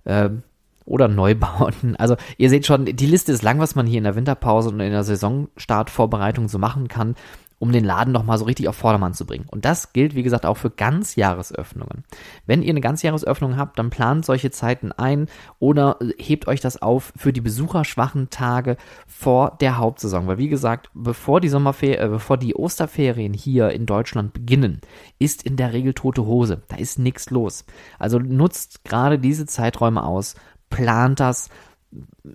äh, 0.04 0.30
oder 0.88 1.08
Neubauten. 1.08 1.96
Also 1.98 2.15
ihr 2.38 2.50
seht 2.50 2.65
schon, 2.65 2.86
die 2.86 3.06
Liste 3.06 3.32
ist 3.32 3.44
lang, 3.44 3.60
was 3.60 3.75
man 3.75 3.86
hier 3.86 4.00
in 4.00 4.06
der 4.06 4.15
Winterpause 4.15 4.70
und 4.70 4.79
in 4.79 4.91
der 4.91 5.03
Saisonstartvorbereitung 5.03 6.48
so 6.48 6.58
machen 6.58 6.88
kann. 6.88 7.15
um 7.60 7.72
den 7.72 7.84
Laden 7.84 8.13
nochmal 8.13 8.38
so 8.38 8.46
richtig 8.46 8.67
auf 8.67 8.75
Vordermann 8.75 9.13
zu 9.13 9.25
bringen. 9.25 9.48
Und 9.50 9.65
das 9.65 9.91
gilt, 9.94 10.13
wie 10.13 10.24
gesagt, 10.24 10.46
auch 10.46 10.58
für 10.58 10.70
Ganzjahresöffnungen. 10.70 12.03
Wenn 12.46 12.62
ihr 12.62 12.70
eine 12.70 12.82
Ganzjahresöffnung 12.82 13.58
habt, 13.58 13.79
dann 13.79 13.89
plant 13.89 14.25
solche 14.25 14.51
Zeiten 14.51 14.91
ein 14.91 15.27
oder 15.60 15.98
hebt 16.17 16.48
euch 16.48 16.62
das 16.62 16.82
auf 16.82 17.13
für 17.15 17.34
die 17.34 17.41
besucherschwachen 17.41 18.29
Tage 18.29 18.77
vor 19.08 19.58
der 19.60 19.77
Hauptsaison. 19.77 20.27
Weil, 20.27 20.38
wie 20.38 20.50
gesagt, 20.50 20.91
bevor 20.94 21.41
die 21.41 21.50
Sommerferien, 21.50 22.06
äh, 22.06 22.10
bevor 22.10 22.38
die 22.38 22.56
Osterferien 22.56 23.34
hier 23.34 23.72
in 23.72 23.86
Deutschland 23.88 24.34
beginnen, 24.34 24.82
ist 25.17 25.41
in 25.41 25.56
der 25.56 25.74
Regel 25.74 25.94
tote 25.94 26.25
Hose. 26.25 26.62
Da 26.67 26.75
ist 26.75 27.00
nichts 27.00 27.32
los. 27.32 27.65
Also 27.98 28.20
nutzt 28.20 28.84
gerade 28.84 29.17
diese 29.17 29.48
Zeiträume 29.48 30.03
aus, 30.03 30.36
plant 30.69 31.19
das, 31.19 31.50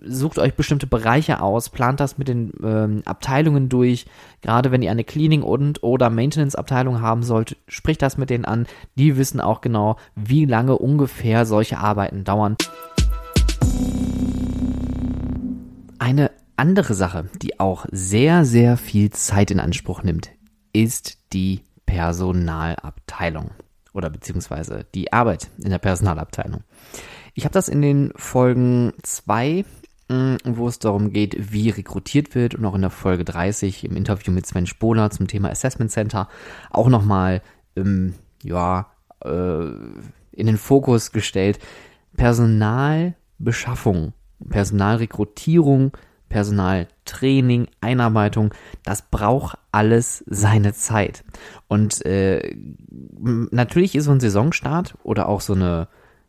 sucht 0.05 0.39
euch 0.39 0.55
bestimmte 0.55 0.87
Bereiche 0.87 1.41
aus, 1.41 1.69
plant 1.69 1.99
das 1.99 2.17
mit 2.17 2.27
den 2.27 2.51
ähm, 2.63 3.01
Abteilungen 3.05 3.69
durch. 3.69 4.05
Gerade 4.41 4.71
wenn 4.71 4.81
ihr 4.81 4.91
eine 4.91 5.03
Cleaning 5.03 5.43
und 5.43 5.83
oder 5.83 6.09
Maintenance 6.09 6.55
Abteilung 6.55 7.01
haben 7.01 7.23
sollt, 7.23 7.57
spricht 7.67 8.01
das 8.01 8.17
mit 8.17 8.29
denen 8.29 8.45
an. 8.45 8.65
Die 8.95 9.17
wissen 9.17 9.39
auch 9.39 9.61
genau, 9.61 9.97
wie 10.15 10.45
lange 10.45 10.77
ungefähr 10.77 11.45
solche 11.45 11.77
Arbeiten 11.77 12.23
dauern. 12.23 12.55
Eine 15.99 16.31
andere 16.57 16.93
Sache, 16.93 17.29
die 17.41 17.59
auch 17.59 17.85
sehr, 17.91 18.45
sehr 18.45 18.77
viel 18.77 19.11
Zeit 19.11 19.51
in 19.51 19.59
Anspruch 19.59 20.03
nimmt, 20.03 20.31
ist 20.73 21.17
die 21.33 21.61
Personalabteilung 21.85 23.51
oder 23.93 24.09
beziehungsweise 24.09 24.85
die 24.93 25.13
Arbeit 25.13 25.49
in 25.63 25.69
der 25.69 25.77
Personalabteilung. 25.77 26.61
Ich 27.33 27.45
habe 27.45 27.53
das 27.53 27.67
in 27.67 27.81
den 27.81 28.11
Folgen 28.15 28.93
2, 29.01 29.65
mm, 30.09 30.35
wo 30.45 30.67
es 30.67 30.77
darum 30.79 31.11
geht, 31.11 31.51
wie 31.51 31.69
rekrutiert 31.69 32.35
wird 32.35 32.53
und 32.55 32.63
auch 32.65 32.75
in 32.75 32.81
der 32.81 32.91
Folge 32.91 33.25
30 33.25 33.85
im 33.85 33.95
Interview 33.95 34.31
mit 34.31 34.45
Sven 34.45 34.67
Spohler 34.67 35.09
zum 35.09 35.27
Thema 35.27 35.49
Assessment 35.49 35.91
Center 35.91 36.29
auch 36.69 36.89
nochmal, 36.89 37.41
ähm, 37.75 38.13
ja, 38.43 38.91
äh, 39.23 39.65
in 40.31 40.47
den 40.47 40.57
Fokus 40.57 41.11
gestellt. 41.11 41.57
Personalbeschaffung, 42.15 44.13
Personalrekrutierung, 44.49 45.97
Personaltraining, 46.29 47.67
Einarbeitung, 47.81 48.53
das 48.83 49.03
braucht 49.03 49.57
alles 49.71 50.23
seine 50.27 50.73
Zeit. 50.73 51.23
Und 51.67 52.05
äh, 52.05 52.55
natürlich 53.19 53.95
ist 53.95 54.05
so 54.05 54.11
ein 54.11 54.19
Saisonstart 54.19 54.95
oder 55.03 55.27
auch 55.29 55.41
so 55.41 55.53
eine 55.53 55.87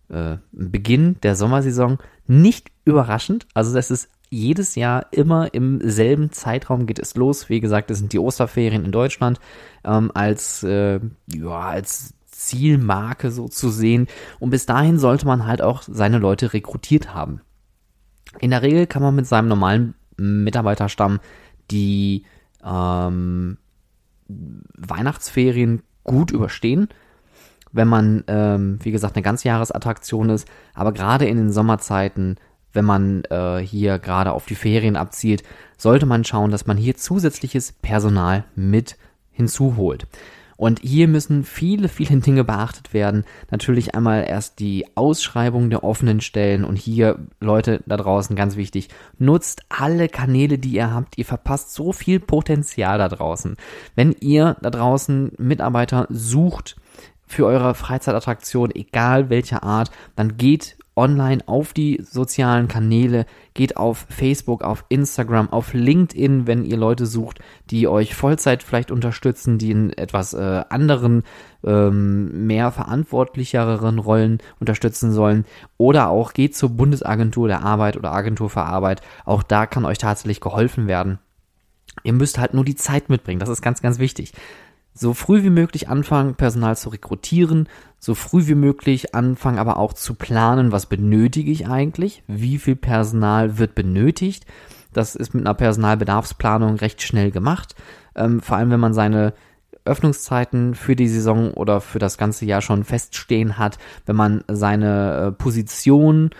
äh, 0.08 0.36
Beginn 0.52 1.16
der 1.22 1.36
Sommersaison 1.36 1.98
nicht 2.26 2.70
überraschend. 2.84 3.46
Also 3.54 3.74
das 3.74 3.90
ist 3.90 4.08
jedes 4.30 4.74
Jahr 4.74 5.06
immer 5.12 5.54
im 5.54 5.80
selben 5.82 6.32
Zeitraum 6.32 6.86
geht 6.86 6.98
es 6.98 7.14
los. 7.14 7.48
Wie 7.48 7.60
gesagt, 7.60 7.90
es 7.90 7.98
sind 7.98 8.12
die 8.12 8.18
Osterferien 8.18 8.84
in 8.84 8.92
Deutschland 8.92 9.38
ähm, 9.84 10.10
als 10.14 10.62
äh, 10.64 11.00
ja 11.32 11.60
als 11.60 12.14
Zielmarke 12.26 13.30
so 13.30 13.48
zu 13.48 13.70
sehen. 13.70 14.08
Und 14.40 14.50
bis 14.50 14.66
dahin 14.66 14.98
sollte 14.98 15.26
man 15.26 15.46
halt 15.46 15.62
auch 15.62 15.82
seine 15.82 16.18
Leute 16.18 16.52
rekrutiert 16.52 17.14
haben. 17.14 17.40
In 18.40 18.50
der 18.50 18.62
Regel 18.62 18.86
kann 18.86 19.02
man 19.02 19.14
mit 19.14 19.26
seinem 19.26 19.48
normalen 19.48 19.94
Mitarbeiterstamm 20.16 21.20
die 21.70 22.24
ähm, 22.64 23.58
Weihnachtsferien 24.28 25.82
gut 26.02 26.30
überstehen 26.32 26.88
wenn 27.74 27.88
man, 27.88 28.24
ähm, 28.28 28.78
wie 28.82 28.92
gesagt, 28.92 29.16
eine 29.16 29.22
Ganzjahresattraktion 29.22 30.30
ist. 30.30 30.48
Aber 30.74 30.92
gerade 30.92 31.26
in 31.26 31.36
den 31.36 31.52
Sommerzeiten, 31.52 32.36
wenn 32.72 32.84
man 32.84 33.24
äh, 33.24 33.58
hier 33.58 33.98
gerade 33.98 34.32
auf 34.32 34.46
die 34.46 34.54
Ferien 34.54 34.96
abzielt, 34.96 35.42
sollte 35.76 36.06
man 36.06 36.24
schauen, 36.24 36.50
dass 36.50 36.66
man 36.66 36.76
hier 36.76 36.96
zusätzliches 36.96 37.72
Personal 37.72 38.44
mit 38.54 38.96
hinzuholt. 39.32 40.06
Und 40.56 40.80
hier 40.82 41.08
müssen 41.08 41.42
viele, 41.42 41.88
viele 41.88 42.16
Dinge 42.20 42.44
beachtet 42.44 42.94
werden. 42.94 43.24
Natürlich 43.50 43.94
einmal 43.96 44.24
erst 44.28 44.60
die 44.60 44.86
Ausschreibung 44.94 45.68
der 45.68 45.82
offenen 45.82 46.20
Stellen 46.20 46.64
und 46.64 46.76
hier, 46.76 47.18
Leute 47.40 47.82
da 47.86 47.96
draußen, 47.96 48.36
ganz 48.36 48.54
wichtig, 48.54 48.88
nutzt 49.18 49.62
alle 49.68 50.08
Kanäle, 50.08 50.58
die 50.58 50.74
ihr 50.74 50.94
habt. 50.94 51.18
Ihr 51.18 51.24
verpasst 51.24 51.74
so 51.74 51.92
viel 51.92 52.20
Potenzial 52.20 52.98
da 52.98 53.08
draußen. 53.08 53.56
Wenn 53.96 54.14
ihr 54.20 54.56
da 54.62 54.70
draußen 54.70 55.32
Mitarbeiter 55.38 56.06
sucht, 56.08 56.76
für 57.34 57.46
eure 57.46 57.74
Freizeitattraktion, 57.74 58.70
egal 58.74 59.28
welcher 59.28 59.62
Art, 59.62 59.90
dann 60.16 60.36
geht 60.36 60.76
online 60.96 61.42
auf 61.46 61.72
die 61.72 62.00
sozialen 62.02 62.68
Kanäle, 62.68 63.26
geht 63.52 63.76
auf 63.76 64.06
Facebook, 64.08 64.62
auf 64.62 64.84
Instagram, 64.88 65.50
auf 65.52 65.74
LinkedIn, 65.74 66.46
wenn 66.46 66.64
ihr 66.64 66.76
Leute 66.76 67.06
sucht, 67.06 67.40
die 67.70 67.88
euch 67.88 68.14
Vollzeit 68.14 68.62
vielleicht 68.62 68.92
unterstützen, 68.92 69.58
die 69.58 69.72
in 69.72 69.92
etwas 69.92 70.34
äh, 70.34 70.62
anderen, 70.68 71.24
ähm, 71.64 72.46
mehr 72.46 72.70
verantwortlicheren 72.70 73.98
Rollen 73.98 74.38
unterstützen 74.60 75.10
sollen. 75.12 75.44
Oder 75.76 76.10
auch 76.10 76.32
geht 76.32 76.56
zur 76.56 76.70
Bundesagentur 76.70 77.48
der 77.48 77.62
Arbeit 77.62 77.96
oder 77.96 78.12
Agentur 78.12 78.50
für 78.50 78.62
Arbeit. 78.62 79.02
Auch 79.24 79.42
da 79.42 79.66
kann 79.66 79.84
euch 79.84 79.98
tatsächlich 79.98 80.40
geholfen 80.40 80.86
werden. 80.86 81.18
Ihr 82.02 82.12
müsst 82.12 82.38
halt 82.38 82.54
nur 82.54 82.64
die 82.64 82.76
Zeit 82.76 83.08
mitbringen. 83.08 83.40
Das 83.40 83.48
ist 83.48 83.62
ganz, 83.62 83.82
ganz 83.82 83.98
wichtig 83.98 84.32
so 84.94 85.12
früh 85.12 85.42
wie 85.42 85.50
möglich 85.50 85.88
anfangen, 85.88 86.36
Personal 86.36 86.76
zu 86.76 86.88
rekrutieren, 86.88 87.68
so 87.98 88.14
früh 88.14 88.46
wie 88.46 88.54
möglich 88.54 89.14
anfangen, 89.14 89.58
aber 89.58 89.76
auch 89.76 89.92
zu 89.92 90.14
planen, 90.14 90.72
was 90.72 90.86
benötige 90.86 91.50
ich 91.50 91.66
eigentlich, 91.66 92.22
wie 92.28 92.58
viel 92.58 92.76
Personal 92.76 93.58
wird 93.58 93.74
benötigt. 93.74 94.46
Das 94.92 95.16
ist 95.16 95.34
mit 95.34 95.44
einer 95.44 95.54
Personalbedarfsplanung 95.54 96.76
recht 96.76 97.02
schnell 97.02 97.32
gemacht, 97.32 97.74
ähm, 98.14 98.40
vor 98.40 98.56
allem 98.56 98.70
wenn 98.70 98.80
man 98.80 98.94
seine 98.94 99.34
Öffnungszeiten 99.84 100.74
für 100.74 100.96
die 100.96 101.08
Saison 101.08 101.52
oder 101.52 101.80
für 101.80 101.98
das 101.98 102.16
ganze 102.16 102.46
Jahr 102.46 102.62
schon 102.62 102.84
feststehen 102.84 103.58
hat, 103.58 103.78
wenn 104.06 104.16
man 104.16 104.44
seine 104.48 105.16
äh, 105.16 105.32
Position 105.32 106.30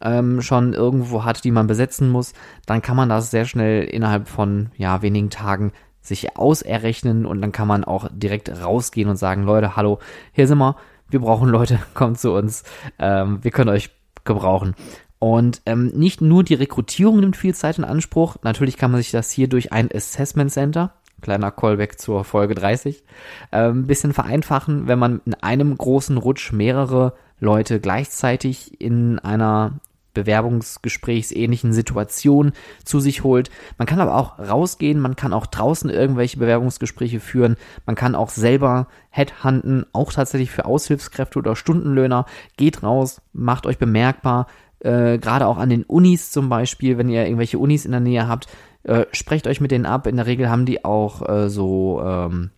ähm, 0.00 0.42
schon 0.42 0.74
irgendwo 0.74 1.24
hat, 1.24 1.42
die 1.44 1.50
man 1.50 1.66
besetzen 1.66 2.10
muss, 2.10 2.34
dann 2.66 2.82
kann 2.82 2.96
man 2.96 3.08
das 3.08 3.30
sehr 3.30 3.46
schnell 3.46 3.84
innerhalb 3.84 4.28
von 4.28 4.70
ja 4.76 5.02
wenigen 5.02 5.30
Tagen 5.30 5.72
sich 6.04 6.36
auserrechnen 6.36 7.26
und 7.26 7.40
dann 7.40 7.50
kann 7.50 7.66
man 7.66 7.82
auch 7.82 8.08
direkt 8.12 8.48
rausgehen 8.62 9.08
und 9.08 9.16
sagen, 9.16 9.42
Leute, 9.42 9.74
hallo, 9.74 9.98
hier 10.32 10.46
sind 10.46 10.58
wir, 10.58 10.76
wir 11.08 11.20
brauchen 11.20 11.48
Leute, 11.48 11.80
kommt 11.94 12.20
zu 12.20 12.32
uns, 12.32 12.62
ähm, 12.98 13.38
wir 13.42 13.50
können 13.50 13.70
euch 13.70 13.90
gebrauchen. 14.24 14.74
Und 15.18 15.62
ähm, 15.64 15.86
nicht 15.88 16.20
nur 16.20 16.44
die 16.44 16.54
Rekrutierung 16.54 17.20
nimmt 17.20 17.36
viel 17.36 17.54
Zeit 17.54 17.78
in 17.78 17.84
Anspruch, 17.84 18.36
natürlich 18.42 18.76
kann 18.76 18.90
man 18.90 19.00
sich 19.00 19.10
das 19.10 19.30
hier 19.30 19.48
durch 19.48 19.72
ein 19.72 19.88
Assessment 19.92 20.52
Center, 20.52 20.92
kleiner 21.22 21.50
Callback 21.50 21.98
zur 21.98 22.24
Folge 22.24 22.54
30, 22.54 23.02
ein 23.50 23.70
ähm, 23.70 23.86
bisschen 23.86 24.12
vereinfachen, 24.12 24.86
wenn 24.86 24.98
man 24.98 25.22
in 25.24 25.34
einem 25.34 25.76
großen 25.76 26.18
Rutsch 26.18 26.52
mehrere 26.52 27.14
Leute 27.40 27.80
gleichzeitig 27.80 28.80
in 28.80 29.18
einer 29.18 29.80
bewerbungsgesprächsähnlichen 30.14 31.72
Situation 31.72 32.52
zu 32.84 33.00
sich 33.00 33.24
holt. 33.24 33.50
Man 33.78 33.86
kann 33.86 34.00
aber 34.00 34.14
auch 34.14 34.38
rausgehen, 34.38 35.00
man 35.00 35.16
kann 35.16 35.32
auch 35.32 35.46
draußen 35.46 35.90
irgendwelche 35.90 36.38
Bewerbungsgespräche 36.38 37.20
führen, 37.20 37.56
man 37.86 37.96
kann 37.96 38.14
auch 38.14 38.30
selber 38.30 38.88
Headhunten, 39.10 39.86
auch 39.92 40.12
tatsächlich 40.12 40.50
für 40.50 40.64
Aushilfskräfte 40.64 41.38
oder 41.38 41.56
Stundenlöhner. 41.56 42.26
Geht 42.56 42.82
raus, 42.82 43.20
macht 43.32 43.66
euch 43.66 43.78
bemerkbar, 43.78 44.46
äh, 44.84 45.18
gerade 45.18 45.46
auch 45.46 45.58
an 45.58 45.70
den 45.70 45.82
Unis 45.82 46.30
zum 46.30 46.48
Beispiel, 46.48 46.98
wenn 46.98 47.08
ihr 47.08 47.24
irgendwelche 47.24 47.58
Unis 47.58 47.84
in 47.84 47.92
der 47.92 48.00
Nähe 48.00 48.28
habt, 48.28 48.46
äh, 48.82 49.06
sprecht 49.12 49.46
euch 49.46 49.60
mit 49.60 49.70
denen 49.70 49.86
ab. 49.86 50.06
In 50.06 50.16
der 50.16 50.26
Regel 50.26 50.50
haben 50.50 50.66
die 50.66 50.84
auch 50.84 51.26
äh, 51.26 51.48
so, 51.48 52.02
ähm, 52.04 52.50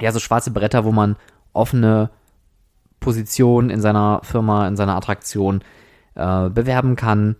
ja, 0.00 0.12
so 0.12 0.20
schwarze 0.20 0.52
Bretter, 0.52 0.84
wo 0.84 0.92
man 0.92 1.16
offene 1.52 2.10
Positionen 3.00 3.70
in 3.70 3.80
seiner 3.80 4.20
Firma, 4.22 4.68
in 4.68 4.76
seiner 4.76 4.96
Attraktion 4.96 5.62
äh, 6.14 6.48
bewerben 6.48 6.96
kann. 6.96 7.36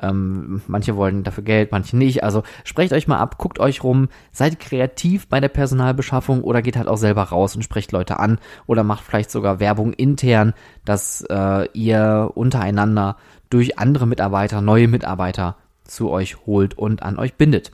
Ähm, 0.00 0.60
manche 0.66 0.96
wollen 0.96 1.24
dafür 1.24 1.44
Geld, 1.44 1.72
manche 1.72 1.96
nicht. 1.96 2.22
Also 2.22 2.42
sprecht 2.64 2.92
euch 2.92 3.08
mal 3.08 3.18
ab, 3.18 3.38
guckt 3.38 3.58
euch 3.58 3.82
rum, 3.82 4.08
seid 4.30 4.60
kreativ 4.60 5.26
bei 5.28 5.40
der 5.40 5.48
Personalbeschaffung 5.48 6.42
oder 6.42 6.60
geht 6.60 6.76
halt 6.76 6.88
auch 6.88 6.98
selber 6.98 7.22
raus 7.22 7.56
und 7.56 7.62
sprecht 7.62 7.92
Leute 7.92 8.18
an 8.18 8.38
oder 8.66 8.84
macht 8.84 9.04
vielleicht 9.04 9.30
sogar 9.30 9.58
Werbung 9.58 9.94
intern, 9.94 10.52
dass 10.84 11.22
äh, 11.30 11.68
ihr 11.72 12.30
untereinander 12.34 13.16
durch 13.48 13.78
andere 13.78 14.06
Mitarbeiter, 14.06 14.60
neue 14.60 14.88
Mitarbeiter 14.88 15.56
zu 15.84 16.10
euch 16.10 16.44
holt 16.46 16.76
und 16.76 17.02
an 17.02 17.18
euch 17.18 17.34
bindet. 17.34 17.72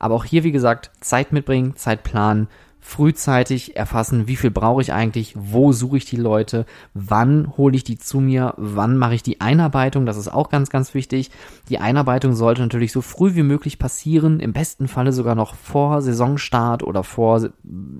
Aber 0.00 0.14
auch 0.14 0.24
hier, 0.24 0.44
wie 0.44 0.52
gesagt, 0.52 0.90
Zeit 1.00 1.30
mitbringen, 1.30 1.76
Zeit 1.76 2.02
planen 2.02 2.48
frühzeitig 2.80 3.76
erfassen, 3.76 4.26
wie 4.26 4.36
viel 4.36 4.50
brauche 4.50 4.82
ich 4.82 4.92
eigentlich, 4.92 5.34
wo 5.36 5.72
suche 5.72 5.98
ich 5.98 6.04
die 6.06 6.16
Leute, 6.16 6.66
wann 6.94 7.56
hole 7.56 7.76
ich 7.76 7.84
die 7.84 7.98
zu 7.98 8.20
mir, 8.20 8.54
wann 8.56 8.96
mache 8.96 9.14
ich 9.14 9.22
die 9.22 9.40
Einarbeitung, 9.40 10.06
das 10.06 10.16
ist 10.16 10.28
auch 10.28 10.48
ganz, 10.48 10.70
ganz 10.70 10.94
wichtig. 10.94 11.30
Die 11.68 11.78
Einarbeitung 11.78 12.34
sollte 12.34 12.62
natürlich 12.62 12.92
so 12.92 13.02
früh 13.02 13.34
wie 13.34 13.42
möglich 13.42 13.78
passieren, 13.78 14.40
im 14.40 14.52
besten 14.52 14.88
Falle 14.88 15.12
sogar 15.12 15.34
noch 15.34 15.54
vor 15.54 16.02
Saisonstart 16.02 16.82
oder 16.82 17.04
vor 17.04 17.50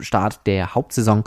Start 0.01 0.47
der 0.47 0.75
Hauptsaison. 0.75 1.25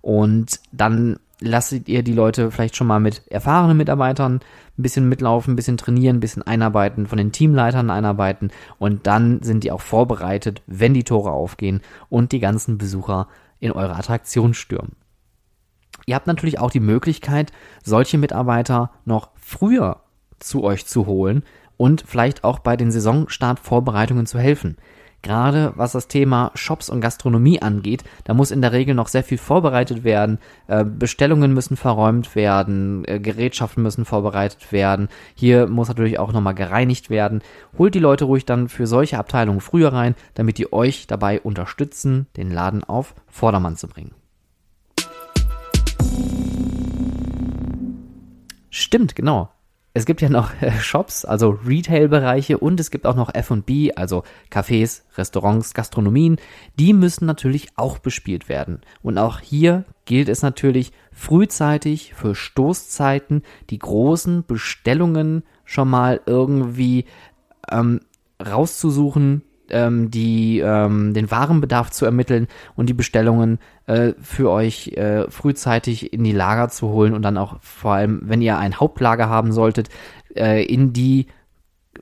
Und 0.00 0.60
dann 0.72 1.18
lasst 1.40 1.88
ihr 1.88 2.02
die 2.02 2.12
Leute 2.12 2.50
vielleicht 2.50 2.76
schon 2.76 2.86
mal 2.86 3.00
mit 3.00 3.26
erfahrenen 3.28 3.76
Mitarbeitern 3.76 4.40
ein 4.78 4.82
bisschen 4.82 5.08
mitlaufen, 5.08 5.52
ein 5.52 5.56
bisschen 5.56 5.76
trainieren, 5.76 6.16
ein 6.16 6.20
bisschen 6.20 6.42
einarbeiten, 6.42 7.06
von 7.06 7.18
den 7.18 7.32
Teamleitern 7.32 7.90
einarbeiten 7.90 8.50
und 8.78 9.06
dann 9.06 9.42
sind 9.42 9.64
die 9.64 9.72
auch 9.72 9.80
vorbereitet, 9.80 10.62
wenn 10.66 10.94
die 10.94 11.04
Tore 11.04 11.30
aufgehen 11.30 11.80
und 12.08 12.32
die 12.32 12.40
ganzen 12.40 12.78
Besucher 12.78 13.28
in 13.60 13.72
eure 13.72 13.96
Attraktion 13.96 14.54
stürmen. 14.54 14.96
Ihr 16.06 16.14
habt 16.14 16.26
natürlich 16.26 16.58
auch 16.58 16.70
die 16.70 16.80
Möglichkeit, 16.80 17.52
solche 17.82 18.18
Mitarbeiter 18.18 18.90
noch 19.04 19.30
früher 19.34 20.02
zu 20.38 20.64
euch 20.64 20.86
zu 20.86 21.06
holen 21.06 21.42
und 21.76 22.04
vielleicht 22.06 22.44
auch 22.44 22.60
bei 22.60 22.76
den 22.76 22.90
Saisonstartvorbereitungen 22.90 24.26
zu 24.26 24.38
helfen. 24.38 24.76
Gerade 25.22 25.72
was 25.74 25.92
das 25.92 26.06
Thema 26.06 26.52
Shops 26.54 26.88
und 26.88 27.00
Gastronomie 27.00 27.60
angeht, 27.60 28.04
da 28.24 28.34
muss 28.34 28.52
in 28.52 28.62
der 28.62 28.72
Regel 28.72 28.94
noch 28.94 29.08
sehr 29.08 29.24
viel 29.24 29.38
vorbereitet 29.38 30.04
werden. 30.04 30.38
Äh, 30.68 30.84
Bestellungen 30.84 31.52
müssen 31.52 31.76
verräumt 31.76 32.36
werden, 32.36 33.04
äh, 33.06 33.18
Gerätschaften 33.18 33.82
müssen 33.82 34.04
vorbereitet 34.04 34.70
werden. 34.70 35.08
Hier 35.34 35.66
muss 35.66 35.88
natürlich 35.88 36.20
auch 36.20 36.32
nochmal 36.32 36.54
gereinigt 36.54 37.10
werden. 37.10 37.42
Holt 37.76 37.94
die 37.94 38.00
Leute 38.00 38.26
ruhig 38.26 38.46
dann 38.46 38.68
für 38.68 38.86
solche 38.86 39.18
Abteilungen 39.18 39.60
früher 39.60 39.92
rein, 39.92 40.14
damit 40.34 40.56
die 40.58 40.72
euch 40.72 41.08
dabei 41.08 41.40
unterstützen, 41.40 42.26
den 42.36 42.52
Laden 42.52 42.84
auf 42.84 43.14
Vordermann 43.26 43.76
zu 43.76 43.88
bringen. 43.88 44.12
Stimmt, 48.70 49.16
genau. 49.16 49.50
Es 49.94 50.06
gibt 50.06 50.20
ja 50.20 50.28
noch 50.28 50.50
äh, 50.60 50.70
Shops, 50.72 51.24
also 51.24 51.58
Retail-Bereiche 51.66 52.58
und 52.58 52.78
es 52.78 52.90
gibt 52.90 53.06
auch 53.06 53.16
noch 53.16 53.34
F&B, 53.34 53.92
also 53.94 54.22
Cafés, 54.50 55.02
Restaurants, 55.16 55.74
Gastronomien. 55.74 56.36
Die 56.78 56.92
müssen 56.92 57.26
natürlich 57.26 57.68
auch 57.76 57.98
bespielt 57.98 58.48
werden. 58.48 58.80
Und 59.02 59.18
auch 59.18 59.40
hier 59.40 59.84
gilt 60.04 60.28
es 60.28 60.42
natürlich 60.42 60.92
frühzeitig 61.12 62.14
für 62.14 62.34
Stoßzeiten 62.34 63.42
die 63.70 63.78
großen 63.78 64.44
Bestellungen 64.46 65.42
schon 65.64 65.88
mal 65.88 66.20
irgendwie 66.26 67.06
ähm, 67.70 68.00
rauszusuchen, 68.44 69.42
ähm, 69.70 70.10
die, 70.10 70.60
ähm, 70.60 71.14
den 71.14 71.30
Warenbedarf 71.30 71.90
zu 71.90 72.04
ermitteln 72.04 72.48
und 72.76 72.88
die 72.88 72.94
Bestellungen 72.94 73.58
äh, 73.86 74.12
für 74.20 74.50
euch 74.50 74.88
äh, 74.88 75.30
frühzeitig 75.30 76.12
in 76.12 76.24
die 76.24 76.32
Lager 76.32 76.68
zu 76.68 76.88
holen 76.88 77.14
und 77.14 77.22
dann 77.22 77.38
auch 77.38 77.60
vor 77.60 77.92
allem, 77.92 78.20
wenn 78.24 78.42
ihr 78.42 78.58
ein 78.58 78.78
Hauptlager 78.78 79.28
haben 79.28 79.52
solltet, 79.52 79.88
äh, 80.34 80.64
in 80.64 80.92
die 80.92 81.26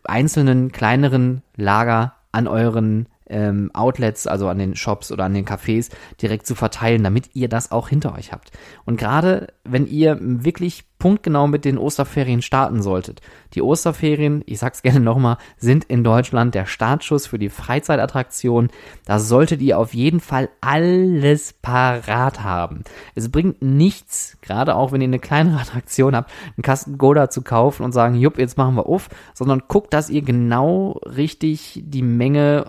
einzelnen 0.05 0.73
kleineren 0.73 1.43
Lager 1.57 2.15
an 2.33 2.49
euren 2.49 3.07
ähm, 3.29 3.71
Outlets, 3.75 4.27
also 4.27 4.49
an 4.49 4.59
den 4.59 4.77
Shops 4.77 5.11
oder 5.11 5.25
an 5.25 5.35
den 5.35 5.47
Cafés, 5.47 5.91
direkt 6.21 6.47
zu 6.47 6.55
verteilen, 6.55 7.03
damit 7.03 7.31
ihr 7.35 7.49
das 7.49 7.73
auch 7.73 7.89
hinter 7.89 8.15
euch 8.15 8.33
habt. 8.33 8.53
Und 8.85 8.99
gerade 8.99 9.49
wenn 9.65 9.87
ihr 9.87 10.19
wirklich 10.21 10.85
punktgenau 10.99 11.47
mit 11.47 11.65
den 11.65 11.79
Osterferien 11.79 12.43
starten 12.43 12.83
solltet. 12.83 13.21
Die 13.55 13.63
Osterferien, 13.63 14.43
ich 14.47 14.59
sag's 14.59 14.83
gerne 14.83 15.01
nochmal, 15.01 15.37
sind 15.57 15.85
in 15.85 16.05
Deutschland 16.05 16.55
der 16.55 16.67
Startschuss 16.67 17.27
für 17.27 17.39
die 17.39 17.49
Freizeitattraktion. 17.49 18.71
Da 19.05 19.19
solltet 19.19 19.61
ihr 19.61 19.79
auf 19.79 19.95
jeden 19.95 20.21
Fall 20.21 20.49
alles 20.61 21.53
parat 21.53 22.43
haben. 22.43 22.85
Es 23.15 23.31
bringt 23.31 23.63
nichts, 23.63 24.39
gerade 24.41 24.75
auch 24.75 24.93
wenn 24.93 25.01
ihr 25.01 25.09
eine 25.09 25.19
kleinere 25.19 25.61
Attraktion 25.61 26.17
habt, 26.17 26.31
einen 26.57 26.63
Kasten 26.63 26.99
Goda 26.99 27.31
zu 27.31 27.43
kaufen 27.43 27.83
und 27.85 27.93
sagen, 27.93 28.15
jupp, 28.15 28.39
jetzt 28.39 28.57
machen 28.57 28.77
wir 28.77 28.87
auf, 28.87 29.09
sondern 29.35 29.63
guckt, 29.69 29.93
dass 29.93 30.11
ihr 30.11 30.23
genau 30.23 31.01
richtig 31.05 31.83
die 31.85 32.03
Menge 32.03 32.67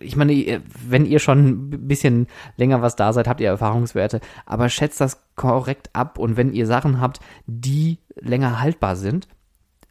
ich 0.00 0.16
meine, 0.16 0.62
wenn 0.86 1.06
ihr 1.06 1.18
schon 1.18 1.46
ein 1.46 1.88
bisschen 1.88 2.26
länger 2.56 2.82
was 2.82 2.96
da 2.96 3.12
seid, 3.12 3.28
habt 3.28 3.40
ihr 3.40 3.48
Erfahrungswerte, 3.48 4.20
aber 4.44 4.68
schätzt 4.68 5.00
das 5.00 5.22
korrekt 5.34 5.90
ab 5.92 6.18
und 6.18 6.36
wenn 6.36 6.52
ihr 6.52 6.66
Sachen 6.66 7.00
habt, 7.00 7.20
die 7.46 7.98
länger 8.20 8.60
haltbar 8.60 8.96
sind, 8.96 9.28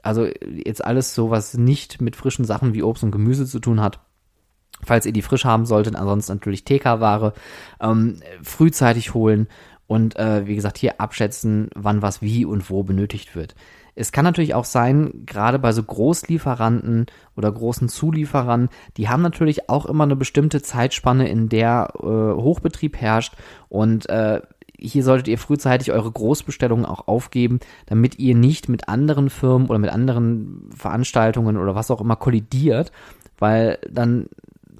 also 0.02 0.28
jetzt 0.42 0.86
alles 0.86 1.16
so, 1.16 1.32
was 1.32 1.56
nicht 1.56 2.02
mit 2.02 2.16
frischen 2.16 2.46
Sachen 2.46 2.74
wie 2.74 2.84
Obst 2.84 3.04
und 3.04 3.12
Gemüse 3.12 3.46
zu 3.46 3.60
tun 3.60 3.82
hat, 3.82 4.00
falls 4.84 5.06
ihr 5.06 5.14
die 5.14 5.22
frisch 5.22 5.46
haben 5.46 5.66
solltet, 5.66 5.96
ansonsten 5.96 6.34
natürlich 6.34 6.64
TK-Ware, 6.64 7.34
ähm, 7.82 8.20
frühzeitig 8.44 9.14
holen 9.14 9.48
und 9.88 10.16
äh, 10.18 10.46
wie 10.48 10.56
gesagt 10.56 10.78
hier 10.78 11.00
abschätzen, 11.02 11.70
wann 11.76 12.02
was 12.02 12.22
wie 12.22 12.46
und 12.46 12.70
wo 12.70 12.84
benötigt 12.84 13.36
wird. 13.36 13.56
Es 13.96 14.12
kann 14.12 14.26
natürlich 14.26 14.54
auch 14.54 14.66
sein, 14.66 15.24
gerade 15.26 15.58
bei 15.58 15.72
so 15.72 15.82
Großlieferanten 15.82 17.06
oder 17.36 17.52
großen 17.52 17.90
Zulieferern, 17.90 18.70
die 18.98 19.10
haben 19.10 19.22
natürlich 19.22 19.70
auch 19.70 19.86
immer 19.86 20.04
eine 20.04 20.18
bestimmte 20.18 20.62
Zeitspanne, 20.62 21.30
in 21.30 21.50
der 21.50 21.94
äh, 21.96 22.04
Hochbetrieb 22.04 22.98
herrscht. 22.98 23.34
Und 23.70 24.10
äh, 24.10 24.42
hier 24.78 25.04
solltet 25.04 25.30
ihr 25.30 25.38
frühzeitig 25.38 25.92
eure 25.92 26.12
Großbestellungen 26.12 26.86
auch 26.86 27.08
aufgeben, 27.08 27.60
damit 27.86 28.20
ihr 28.20 28.36
nicht 28.36 28.68
mit 28.68 28.90
anderen 28.90 29.30
Firmen 29.30 29.68
oder 29.68 29.80
mit 29.80 29.92
anderen 29.92 30.70
Veranstaltungen 30.76 31.58
oder 31.58 31.76
was 31.76 31.92
auch 31.92 32.02
immer 32.02 32.18
kollidiert, 32.18 32.92
weil 33.40 33.80
dann 33.90 34.28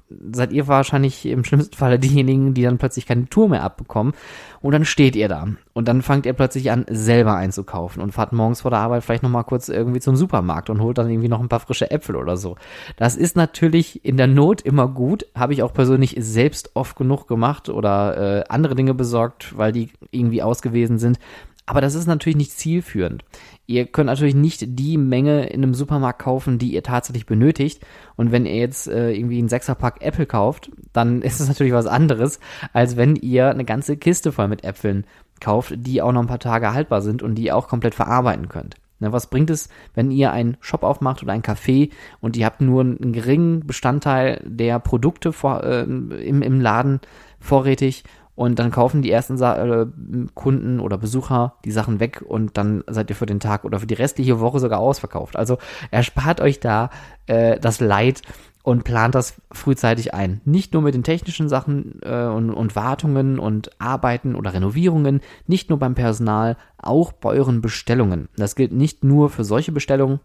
seid 0.08 0.52
ihr 0.52 0.68
wahrscheinlich 0.68 1.26
im 1.26 1.44
schlimmsten 1.44 1.76
Falle 1.76 1.98
diejenigen, 1.98 2.54
die 2.54 2.62
dann 2.62 2.78
plötzlich 2.78 3.06
keine 3.06 3.28
Tour 3.28 3.48
mehr 3.48 3.62
abbekommen. 3.62 4.14
Und 4.60 4.72
dann 4.72 4.84
steht 4.84 5.16
ihr 5.16 5.28
da. 5.28 5.48
Und 5.74 5.88
dann 5.88 6.02
fangt 6.02 6.26
ihr 6.26 6.32
plötzlich 6.32 6.70
an, 6.70 6.86
selber 6.88 7.36
einzukaufen 7.36 8.02
und 8.02 8.12
fahrt 8.12 8.32
morgens 8.32 8.62
vor 8.62 8.70
der 8.70 8.80
Arbeit 8.80 9.04
vielleicht 9.04 9.22
nochmal 9.22 9.44
kurz 9.44 9.68
irgendwie 9.68 10.00
zum 10.00 10.16
Supermarkt 10.16 10.70
und 10.70 10.80
holt 10.80 10.98
dann 10.98 11.10
irgendwie 11.10 11.28
noch 11.28 11.40
ein 11.40 11.48
paar 11.48 11.60
frische 11.60 11.90
Äpfel 11.90 12.16
oder 12.16 12.36
so. 12.36 12.56
Das 12.96 13.16
ist 13.16 13.36
natürlich 13.36 14.04
in 14.04 14.16
der 14.16 14.26
Not 14.26 14.62
immer 14.62 14.88
gut. 14.88 15.26
Habe 15.34 15.52
ich 15.52 15.62
auch 15.62 15.72
persönlich 15.72 16.16
selbst 16.18 16.70
oft 16.74 16.96
genug 16.96 17.26
gemacht 17.26 17.68
oder 17.68 18.40
äh, 18.40 18.44
andere 18.48 18.74
Dinge 18.74 18.94
besorgt, 18.94 19.56
weil 19.58 19.72
die 19.72 19.90
irgendwie 20.10 20.42
ausgewesen 20.42 20.98
sind. 20.98 21.18
Aber 21.66 21.80
das 21.80 21.96
ist 21.96 22.06
natürlich 22.06 22.36
nicht 22.36 22.52
zielführend. 22.52 23.24
Ihr 23.66 23.86
könnt 23.86 24.06
natürlich 24.06 24.36
nicht 24.36 24.78
die 24.78 24.96
Menge 24.96 25.46
in 25.46 25.64
einem 25.64 25.74
Supermarkt 25.74 26.20
kaufen, 26.22 26.58
die 26.58 26.72
ihr 26.72 26.84
tatsächlich 26.84 27.26
benötigt. 27.26 27.84
Und 28.14 28.30
wenn 28.30 28.46
ihr 28.46 28.54
jetzt 28.54 28.86
äh, 28.86 29.10
irgendwie 29.10 29.38
einen 29.38 29.48
Sechserpack 29.48 30.00
Äpfel 30.00 30.26
kauft, 30.26 30.70
dann 30.92 31.22
ist 31.22 31.40
es 31.40 31.48
natürlich 31.48 31.72
was 31.72 31.86
anderes, 31.86 32.38
als 32.72 32.96
wenn 32.96 33.16
ihr 33.16 33.50
eine 33.50 33.64
ganze 33.64 33.96
Kiste 33.96 34.30
voll 34.30 34.46
mit 34.46 34.62
Äpfeln 34.62 35.04
kauft, 35.40 35.74
die 35.76 36.00
auch 36.00 36.12
noch 36.12 36.20
ein 36.20 36.28
paar 36.28 36.38
Tage 36.38 36.72
haltbar 36.72 37.02
sind 37.02 37.22
und 37.22 37.34
die 37.34 37.46
ihr 37.46 37.56
auch 37.56 37.68
komplett 37.68 37.96
verarbeiten 37.96 38.48
könnt. 38.48 38.76
Ne, 38.98 39.12
was 39.12 39.26
bringt 39.26 39.50
es, 39.50 39.68
wenn 39.94 40.10
ihr 40.10 40.32
einen 40.32 40.56
Shop 40.60 40.82
aufmacht 40.82 41.22
oder 41.22 41.34
ein 41.34 41.42
Café 41.42 41.90
und 42.20 42.34
ihr 42.34 42.46
habt 42.46 42.62
nur 42.62 42.80
einen 42.80 43.12
geringen 43.12 43.66
Bestandteil 43.66 44.40
der 44.46 44.78
Produkte 44.78 45.34
vor, 45.34 45.64
äh, 45.64 45.82
im, 45.82 46.40
im 46.40 46.60
Laden 46.62 47.00
vorrätig 47.38 48.04
und 48.36 48.58
dann 48.58 48.70
kaufen 48.70 49.02
die 49.02 49.10
ersten 49.10 49.36
Sa 49.36 49.56
äh, 49.56 49.86
Kunden 50.34 50.78
oder 50.78 50.98
Besucher 50.98 51.54
die 51.64 51.72
Sachen 51.72 51.98
weg 51.98 52.22
und 52.24 52.56
dann 52.56 52.84
seid 52.86 53.10
ihr 53.10 53.16
für 53.16 53.26
den 53.26 53.40
Tag 53.40 53.64
oder 53.64 53.80
für 53.80 53.86
die 53.86 53.94
restliche 53.94 54.38
Woche 54.38 54.60
sogar 54.60 54.78
ausverkauft. 54.78 55.36
Also 55.36 55.58
erspart 55.90 56.40
euch 56.40 56.60
da 56.60 56.90
äh, 57.26 57.58
das 57.58 57.80
Leid 57.80 58.22
und 58.62 58.84
plant 58.84 59.14
das 59.14 59.40
frühzeitig 59.52 60.12
ein. 60.12 60.40
Nicht 60.44 60.74
nur 60.74 60.82
mit 60.82 60.94
den 60.94 61.02
technischen 61.02 61.48
Sachen 61.48 62.00
äh, 62.02 62.26
und, 62.26 62.50
und 62.50 62.76
Wartungen 62.76 63.38
und 63.38 63.70
Arbeiten 63.80 64.34
oder 64.34 64.52
Renovierungen, 64.52 65.20
nicht 65.46 65.70
nur 65.70 65.78
beim 65.78 65.94
Personal, 65.94 66.56
auch 66.76 67.12
bei 67.12 67.30
euren 67.30 67.62
Bestellungen. 67.62 68.28
Das 68.36 68.54
gilt 68.54 68.72
nicht 68.72 69.02
nur 69.02 69.30
für 69.30 69.44
solche 69.44 69.72
Bestellungen, 69.72 70.20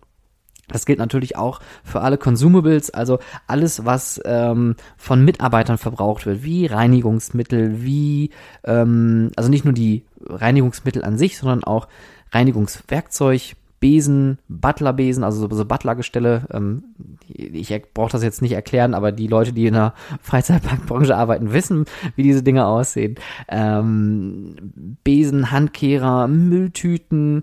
das 0.72 0.86
gilt 0.86 1.00
natürlich 1.00 1.38
auch 1.38 1.60
für 1.84 2.02
alle 2.02 2.18
Consumables, 2.18 2.92
also 2.92 3.20
alles, 3.48 3.86
was 3.86 4.22
ähm, 4.26 4.76
von 4.98 5.24
Mitarbeitern 5.24 5.78
verbraucht 5.78 6.26
wird, 6.26 6.44
wie 6.44 6.66
Reinigungsmittel, 6.66 7.84
wie, 7.84 8.32
ähm, 8.64 9.32
also 9.36 9.50
nicht 9.50 9.66
nur 9.66 9.74
die 9.74 10.04
Reinigungsmittel 10.26 11.04
an 11.04 11.18
sich, 11.18 11.38
sondern 11.38 11.64
auch 11.64 11.88
Reinigungswerkzeug, 12.32 13.56
Besen, 13.82 14.38
Butlerbesen, 14.48 15.24
also 15.24 15.42
so, 15.42 15.56
so 15.56 15.66
Butlergestelle. 15.66 16.44
Ähm, 16.54 16.84
ich 17.28 17.74
brauche 17.96 18.12
das 18.12 18.22
jetzt 18.22 18.44
nicht 18.44 18.52
erklären, 18.52 18.94
aber 18.94 19.12
die 19.12 19.26
Leute, 19.26 19.54
die 19.54 19.66
in 19.66 19.74
der 19.74 19.96
Freizeitparkbranche 20.22 21.18
arbeiten, 21.18 21.52
wissen, 21.52 21.86
wie 22.16 22.22
diese 22.22 22.44
Dinge 22.44 22.68
aussehen. 22.68 23.16
Ähm, 23.50 24.56
Besen, 25.04 25.50
Handkehrer, 25.50 26.28
Mülltüten, 26.28 27.42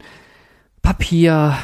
Papier, 0.80 1.56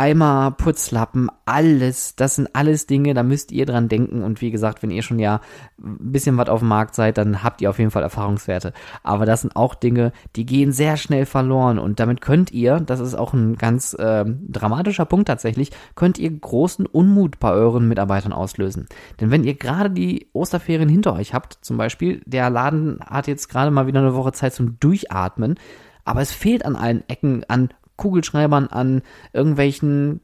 Eimer, 0.00 0.54
Putzlappen, 0.56 1.28
alles, 1.44 2.16
das 2.16 2.36
sind 2.36 2.48
alles 2.54 2.86
Dinge, 2.86 3.12
da 3.12 3.22
müsst 3.22 3.52
ihr 3.52 3.66
dran 3.66 3.90
denken. 3.90 4.22
Und 4.22 4.40
wie 4.40 4.50
gesagt, 4.50 4.82
wenn 4.82 4.90
ihr 4.90 5.02
schon 5.02 5.18
ja 5.18 5.42
ein 5.78 6.12
bisschen 6.12 6.38
was 6.38 6.48
auf 6.48 6.60
dem 6.60 6.68
Markt 6.68 6.94
seid, 6.94 7.18
dann 7.18 7.42
habt 7.42 7.60
ihr 7.60 7.68
auf 7.68 7.78
jeden 7.78 7.90
Fall 7.90 8.02
Erfahrungswerte. 8.02 8.72
Aber 9.02 9.26
das 9.26 9.42
sind 9.42 9.56
auch 9.56 9.74
Dinge, 9.74 10.12
die 10.36 10.46
gehen 10.46 10.72
sehr 10.72 10.96
schnell 10.96 11.26
verloren. 11.26 11.78
Und 11.78 12.00
damit 12.00 12.22
könnt 12.22 12.50
ihr, 12.50 12.80
das 12.80 12.98
ist 12.98 13.14
auch 13.14 13.34
ein 13.34 13.56
ganz 13.56 13.92
äh, 13.92 14.24
dramatischer 14.26 15.04
Punkt 15.04 15.28
tatsächlich, 15.28 15.70
könnt 15.96 16.18
ihr 16.18 16.30
großen 16.30 16.86
Unmut 16.86 17.38
bei 17.38 17.50
euren 17.50 17.86
Mitarbeitern 17.86 18.32
auslösen. 18.32 18.86
Denn 19.20 19.30
wenn 19.30 19.44
ihr 19.44 19.54
gerade 19.54 19.90
die 19.90 20.30
Osterferien 20.32 20.88
hinter 20.88 21.12
euch 21.12 21.34
habt, 21.34 21.58
zum 21.60 21.76
Beispiel, 21.76 22.22
der 22.24 22.48
Laden 22.48 23.00
hat 23.04 23.26
jetzt 23.26 23.50
gerade 23.50 23.70
mal 23.70 23.86
wieder 23.86 24.00
eine 24.00 24.14
Woche 24.14 24.32
Zeit 24.32 24.54
zum 24.54 24.80
Durchatmen, 24.80 25.58
aber 26.06 26.22
es 26.22 26.32
fehlt 26.32 26.64
an 26.64 26.74
allen 26.74 27.06
Ecken 27.08 27.44
an 27.48 27.68
Kugelschreibern, 28.00 28.66
an 28.66 29.02
irgendwelchen 29.32 30.20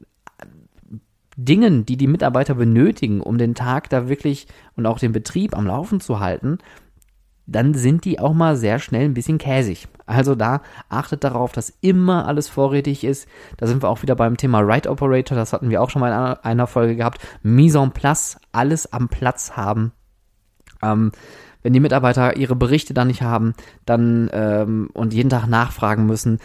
Dingen, 1.37 1.85
die 1.85 1.97
die 1.97 2.07
Mitarbeiter 2.07 2.55
benötigen, 2.55 3.21
um 3.21 3.39
den 3.39 3.55
Tag 3.55 3.91
da 3.91 4.09
wirklich 4.09 4.49
und 4.75 4.87
auch 4.87 4.99
den 4.99 5.13
Betrieb 5.13 5.57
am 5.57 5.67
Laufen 5.67 6.01
zu 6.01 6.19
halten, 6.19 6.59
dann 7.47 7.75
sind 7.75 8.05
die 8.05 8.19
auch 8.19 8.33
mal 8.33 8.57
sehr 8.57 8.79
schnell 8.79 9.05
ein 9.05 9.15
bisschen 9.15 9.39
käsig. 9.39 9.87
Also 10.07 10.35
da 10.35 10.63
achtet 10.89 11.23
darauf, 11.25 11.53
dass 11.53 11.77
immer 11.81 12.27
alles 12.27 12.49
vorrätig 12.49 13.05
ist. 13.05 13.29
Da 13.57 13.67
sind 13.67 13.83
wir 13.83 13.89
auch 13.89 14.03
wieder 14.03 14.17
beim 14.17 14.37
Thema 14.37 14.61
Right 14.61 14.87
Operator, 14.87 15.37
das 15.37 15.53
hatten 15.53 15.71
wir 15.71 15.83
auch 15.83 15.91
schon 15.91 16.01
mal 16.01 16.11
in 16.11 16.39
einer 16.43 16.67
Folge 16.67 16.97
gehabt. 16.97 17.21
Mise 17.43 17.79
en 17.79 17.93
place, 17.93 18.39
alles 18.53 18.93
am 18.93 19.09
Platz 19.09 19.53
haben. 19.53 19.93
Ähm, 20.83 21.13
wenn 21.63 21.73
die 21.73 21.81
Mitarbeiter 21.81 22.37
ihre 22.37 22.55
Berichte 22.55 22.95
dann 22.95 23.09
nicht 23.09 23.23
haben, 23.23 23.55
dann 23.87 24.31
ähm, 24.33 24.89
und 24.93 25.13
jeden 25.13 25.31
Tag 25.31 25.49
nachfragen 25.49 26.07
müssen, 26.07 26.39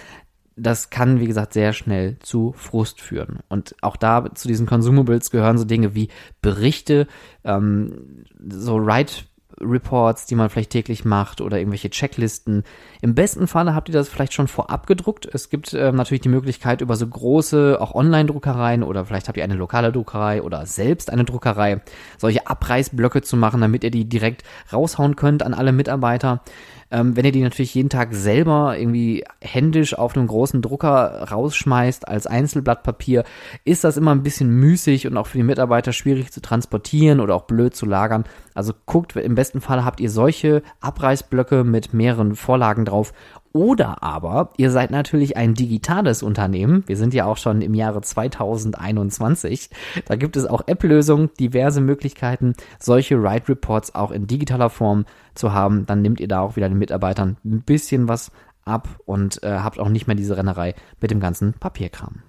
das 0.55 0.89
kann, 0.89 1.19
wie 1.19 1.27
gesagt, 1.27 1.53
sehr 1.53 1.73
schnell 1.73 2.17
zu 2.19 2.53
Frust 2.57 3.01
führen. 3.01 3.39
Und 3.47 3.75
auch 3.81 3.95
da 3.95 4.33
zu 4.35 4.47
diesen 4.47 4.67
Consumables 4.67 5.31
gehören 5.31 5.57
so 5.57 5.65
Dinge 5.65 5.95
wie 5.95 6.09
Berichte, 6.41 7.07
ähm, 7.43 8.25
so 8.49 8.77
Right 8.77 9.25
Reports, 9.59 10.25
die 10.25 10.35
man 10.35 10.49
vielleicht 10.49 10.71
täglich 10.71 11.05
macht 11.05 11.41
oder 11.41 11.57
irgendwelche 11.57 11.89
Checklisten. 11.89 12.63
Im 13.01 13.15
besten 13.15 13.47
Falle 13.47 13.75
habt 13.75 13.89
ihr 13.89 13.93
das 13.93 14.09
vielleicht 14.09 14.33
schon 14.33 14.47
vorab 14.47 14.87
gedruckt. 14.87 15.27
Es 15.31 15.49
gibt 15.49 15.73
ähm, 15.73 15.95
natürlich 15.95 16.21
die 16.21 16.29
Möglichkeit 16.29 16.81
über 16.81 16.95
so 16.95 17.07
große, 17.07 17.77
auch 17.79 17.93
Online-Druckereien 17.93 18.83
oder 18.83 19.05
vielleicht 19.05 19.27
habt 19.27 19.37
ihr 19.37 19.43
eine 19.43 19.55
lokale 19.55 19.91
Druckerei 19.91 20.41
oder 20.41 20.65
selbst 20.65 21.09
eine 21.09 21.25
Druckerei, 21.25 21.81
solche 22.17 22.47
Abreißblöcke 22.47 23.21
zu 23.21 23.37
machen, 23.37 23.61
damit 23.61 23.83
ihr 23.83 23.91
die 23.91 24.07
direkt 24.07 24.43
raushauen 24.71 25.15
könnt 25.15 25.43
an 25.43 25.53
alle 25.53 25.71
Mitarbeiter. 25.71 26.41
Ähm, 26.91 27.15
wenn 27.15 27.25
ihr 27.25 27.31
die 27.31 27.41
natürlich 27.41 27.73
jeden 27.73 27.89
Tag 27.89 28.13
selber 28.13 28.77
irgendwie 28.77 29.23
händisch 29.39 29.97
auf 29.97 30.15
einem 30.15 30.27
großen 30.27 30.61
Drucker 30.61 31.27
rausschmeißt 31.31 32.07
als 32.07 32.27
Einzelblatt 32.27 32.83
Papier, 32.83 33.23
ist 33.63 33.83
das 33.83 33.97
immer 33.97 34.11
ein 34.11 34.23
bisschen 34.23 34.49
müßig 34.49 35.07
und 35.07 35.17
auch 35.17 35.27
für 35.27 35.37
die 35.37 35.43
Mitarbeiter 35.43 35.93
schwierig 35.93 36.31
zu 36.31 36.41
transportieren 36.41 37.19
oder 37.19 37.35
auch 37.35 37.43
blöd 37.43 37.75
zu 37.75 37.85
lagern. 37.85 38.25
Also 38.53 38.73
guckt, 38.85 39.15
im 39.15 39.35
besten 39.35 39.61
Fall 39.61 39.85
habt 39.85 39.99
ihr 40.01 40.09
solche 40.09 40.61
Abreißblöcke 40.81 41.63
mit 41.63 41.93
mehreren 41.93 42.35
Vorlagen 42.35 42.85
drauf 42.85 43.13
oder 43.53 44.01
aber 44.03 44.51
ihr 44.57 44.71
seid 44.71 44.91
natürlich 44.91 45.37
ein 45.37 45.53
digitales 45.53 46.23
Unternehmen. 46.23 46.83
Wir 46.87 46.97
sind 46.97 47.13
ja 47.13 47.25
auch 47.25 47.37
schon 47.37 47.61
im 47.61 47.73
Jahre 47.73 48.01
2021. 48.01 49.69
Da 50.05 50.15
gibt 50.15 50.37
es 50.37 50.45
auch 50.45 50.67
App-Lösungen, 50.67 51.29
diverse 51.39 51.81
Möglichkeiten, 51.81 52.55
solche 52.79 53.21
Write 53.21 53.49
Reports 53.49 53.95
auch 53.95 54.11
in 54.11 54.27
digitaler 54.27 54.69
Form 54.69 55.05
zu 55.35 55.53
haben. 55.53 55.85
Dann 55.85 56.01
nehmt 56.01 56.19
ihr 56.19 56.27
da 56.27 56.41
auch 56.41 56.55
wieder 56.55 56.69
den 56.69 56.77
Mitarbeitern 56.77 57.37
ein 57.43 57.61
bisschen 57.61 58.07
was 58.07 58.31
ab 58.63 58.87
und 59.05 59.43
äh, 59.43 59.59
habt 59.59 59.79
auch 59.79 59.89
nicht 59.89 60.07
mehr 60.07 60.15
diese 60.15 60.37
Rennerei 60.37 60.75
mit 60.99 61.11
dem 61.11 61.19
ganzen 61.19 61.53
Papierkram. 61.53 62.23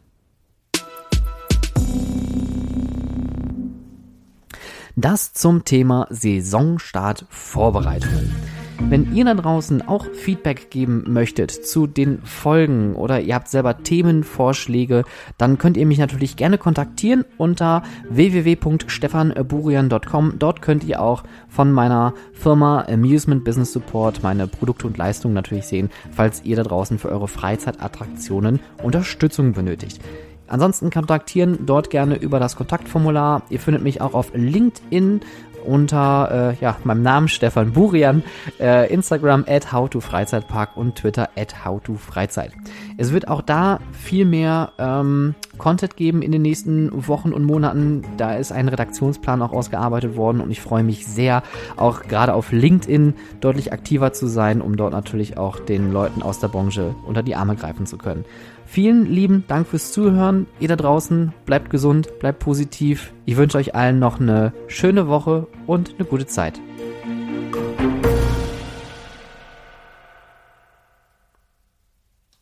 Das 4.94 5.32
zum 5.32 5.64
Thema 5.64 6.06
Saisonstart 6.10 7.24
Vorbereitung. 7.30 8.30
Wenn 8.88 9.14
ihr 9.14 9.24
da 9.24 9.34
draußen 9.34 9.86
auch 9.88 10.04
Feedback 10.12 10.70
geben 10.70 11.04
möchtet 11.06 11.50
zu 11.50 11.86
den 11.86 12.20
Folgen 12.22 12.94
oder 12.94 13.20
ihr 13.20 13.34
habt 13.34 13.48
selber 13.48 13.82
Themenvorschläge, 13.82 15.04
dann 15.38 15.56
könnt 15.58 15.76
ihr 15.76 15.86
mich 15.86 15.98
natürlich 15.98 16.36
gerne 16.36 16.58
kontaktieren 16.58 17.24
unter 17.38 17.82
www.stefanburian.com. 18.10 20.34
Dort 20.38 20.60
könnt 20.60 20.84
ihr 20.84 21.00
auch 21.00 21.22
von 21.48 21.72
meiner 21.72 22.12
Firma 22.34 22.82
Amusement 22.82 23.44
Business 23.44 23.72
Support 23.72 24.22
meine 24.22 24.46
Produkte 24.46 24.86
und 24.86 24.98
Leistungen 24.98 25.34
natürlich 25.34 25.66
sehen, 25.66 25.90
falls 26.10 26.44
ihr 26.44 26.56
da 26.56 26.62
draußen 26.62 26.98
für 26.98 27.08
eure 27.08 27.28
Freizeitattraktionen 27.28 28.60
Unterstützung 28.82 29.52
benötigt. 29.52 30.00
Ansonsten 30.52 30.90
kontaktieren 30.90 31.64
dort 31.64 31.88
gerne 31.88 32.16
über 32.16 32.38
das 32.38 32.56
Kontaktformular. 32.56 33.40
Ihr 33.48 33.58
findet 33.58 33.82
mich 33.82 34.02
auch 34.02 34.12
auf 34.12 34.32
LinkedIn 34.34 35.22
unter 35.62 36.54
äh, 36.58 36.62
ja, 36.62 36.76
meinem 36.84 37.02
Namen 37.02 37.28
Stefan 37.28 37.72
Burian, 37.72 38.22
äh, 38.60 38.92
Instagram 38.92 39.44
at 39.48 39.72
howtofreizeitpark 39.72 40.76
und 40.76 40.96
Twitter 40.96 41.30
at 41.36 41.64
howtofreizeit. 41.64 42.52
Es 42.96 43.12
wird 43.12 43.28
auch 43.28 43.42
da 43.42 43.80
viel 43.92 44.24
mehr 44.24 44.72
ähm, 44.78 45.34
Content 45.58 45.96
geben 45.96 46.22
in 46.22 46.32
den 46.32 46.42
nächsten 46.42 47.06
Wochen 47.08 47.32
und 47.32 47.44
Monaten. 47.44 48.02
Da 48.16 48.34
ist 48.34 48.52
ein 48.52 48.68
Redaktionsplan 48.68 49.42
auch 49.42 49.52
ausgearbeitet 49.52 50.16
worden 50.16 50.40
und 50.40 50.50
ich 50.50 50.60
freue 50.60 50.82
mich 50.82 51.06
sehr, 51.06 51.42
auch 51.76 52.02
gerade 52.02 52.34
auf 52.34 52.52
LinkedIn 52.52 53.14
deutlich 53.40 53.72
aktiver 53.72 54.12
zu 54.12 54.26
sein, 54.26 54.60
um 54.60 54.76
dort 54.76 54.92
natürlich 54.92 55.36
auch 55.36 55.58
den 55.58 55.92
Leuten 55.92 56.22
aus 56.22 56.40
der 56.40 56.48
Branche 56.48 56.94
unter 57.06 57.22
die 57.22 57.34
Arme 57.34 57.56
greifen 57.56 57.86
zu 57.86 57.98
können. 57.98 58.24
Vielen 58.72 59.04
lieben 59.04 59.44
Dank 59.48 59.66
fürs 59.66 59.92
Zuhören. 59.92 60.46
Ihr 60.58 60.68
da 60.68 60.76
draußen, 60.76 61.34
bleibt 61.44 61.68
gesund, 61.68 62.18
bleibt 62.20 62.38
positiv. 62.38 63.12
Ich 63.26 63.36
wünsche 63.36 63.58
euch 63.58 63.74
allen 63.74 63.98
noch 63.98 64.18
eine 64.18 64.54
schöne 64.66 65.08
Woche 65.08 65.46
und 65.66 65.96
eine 65.98 66.08
gute 66.08 66.26
Zeit. 66.26 66.58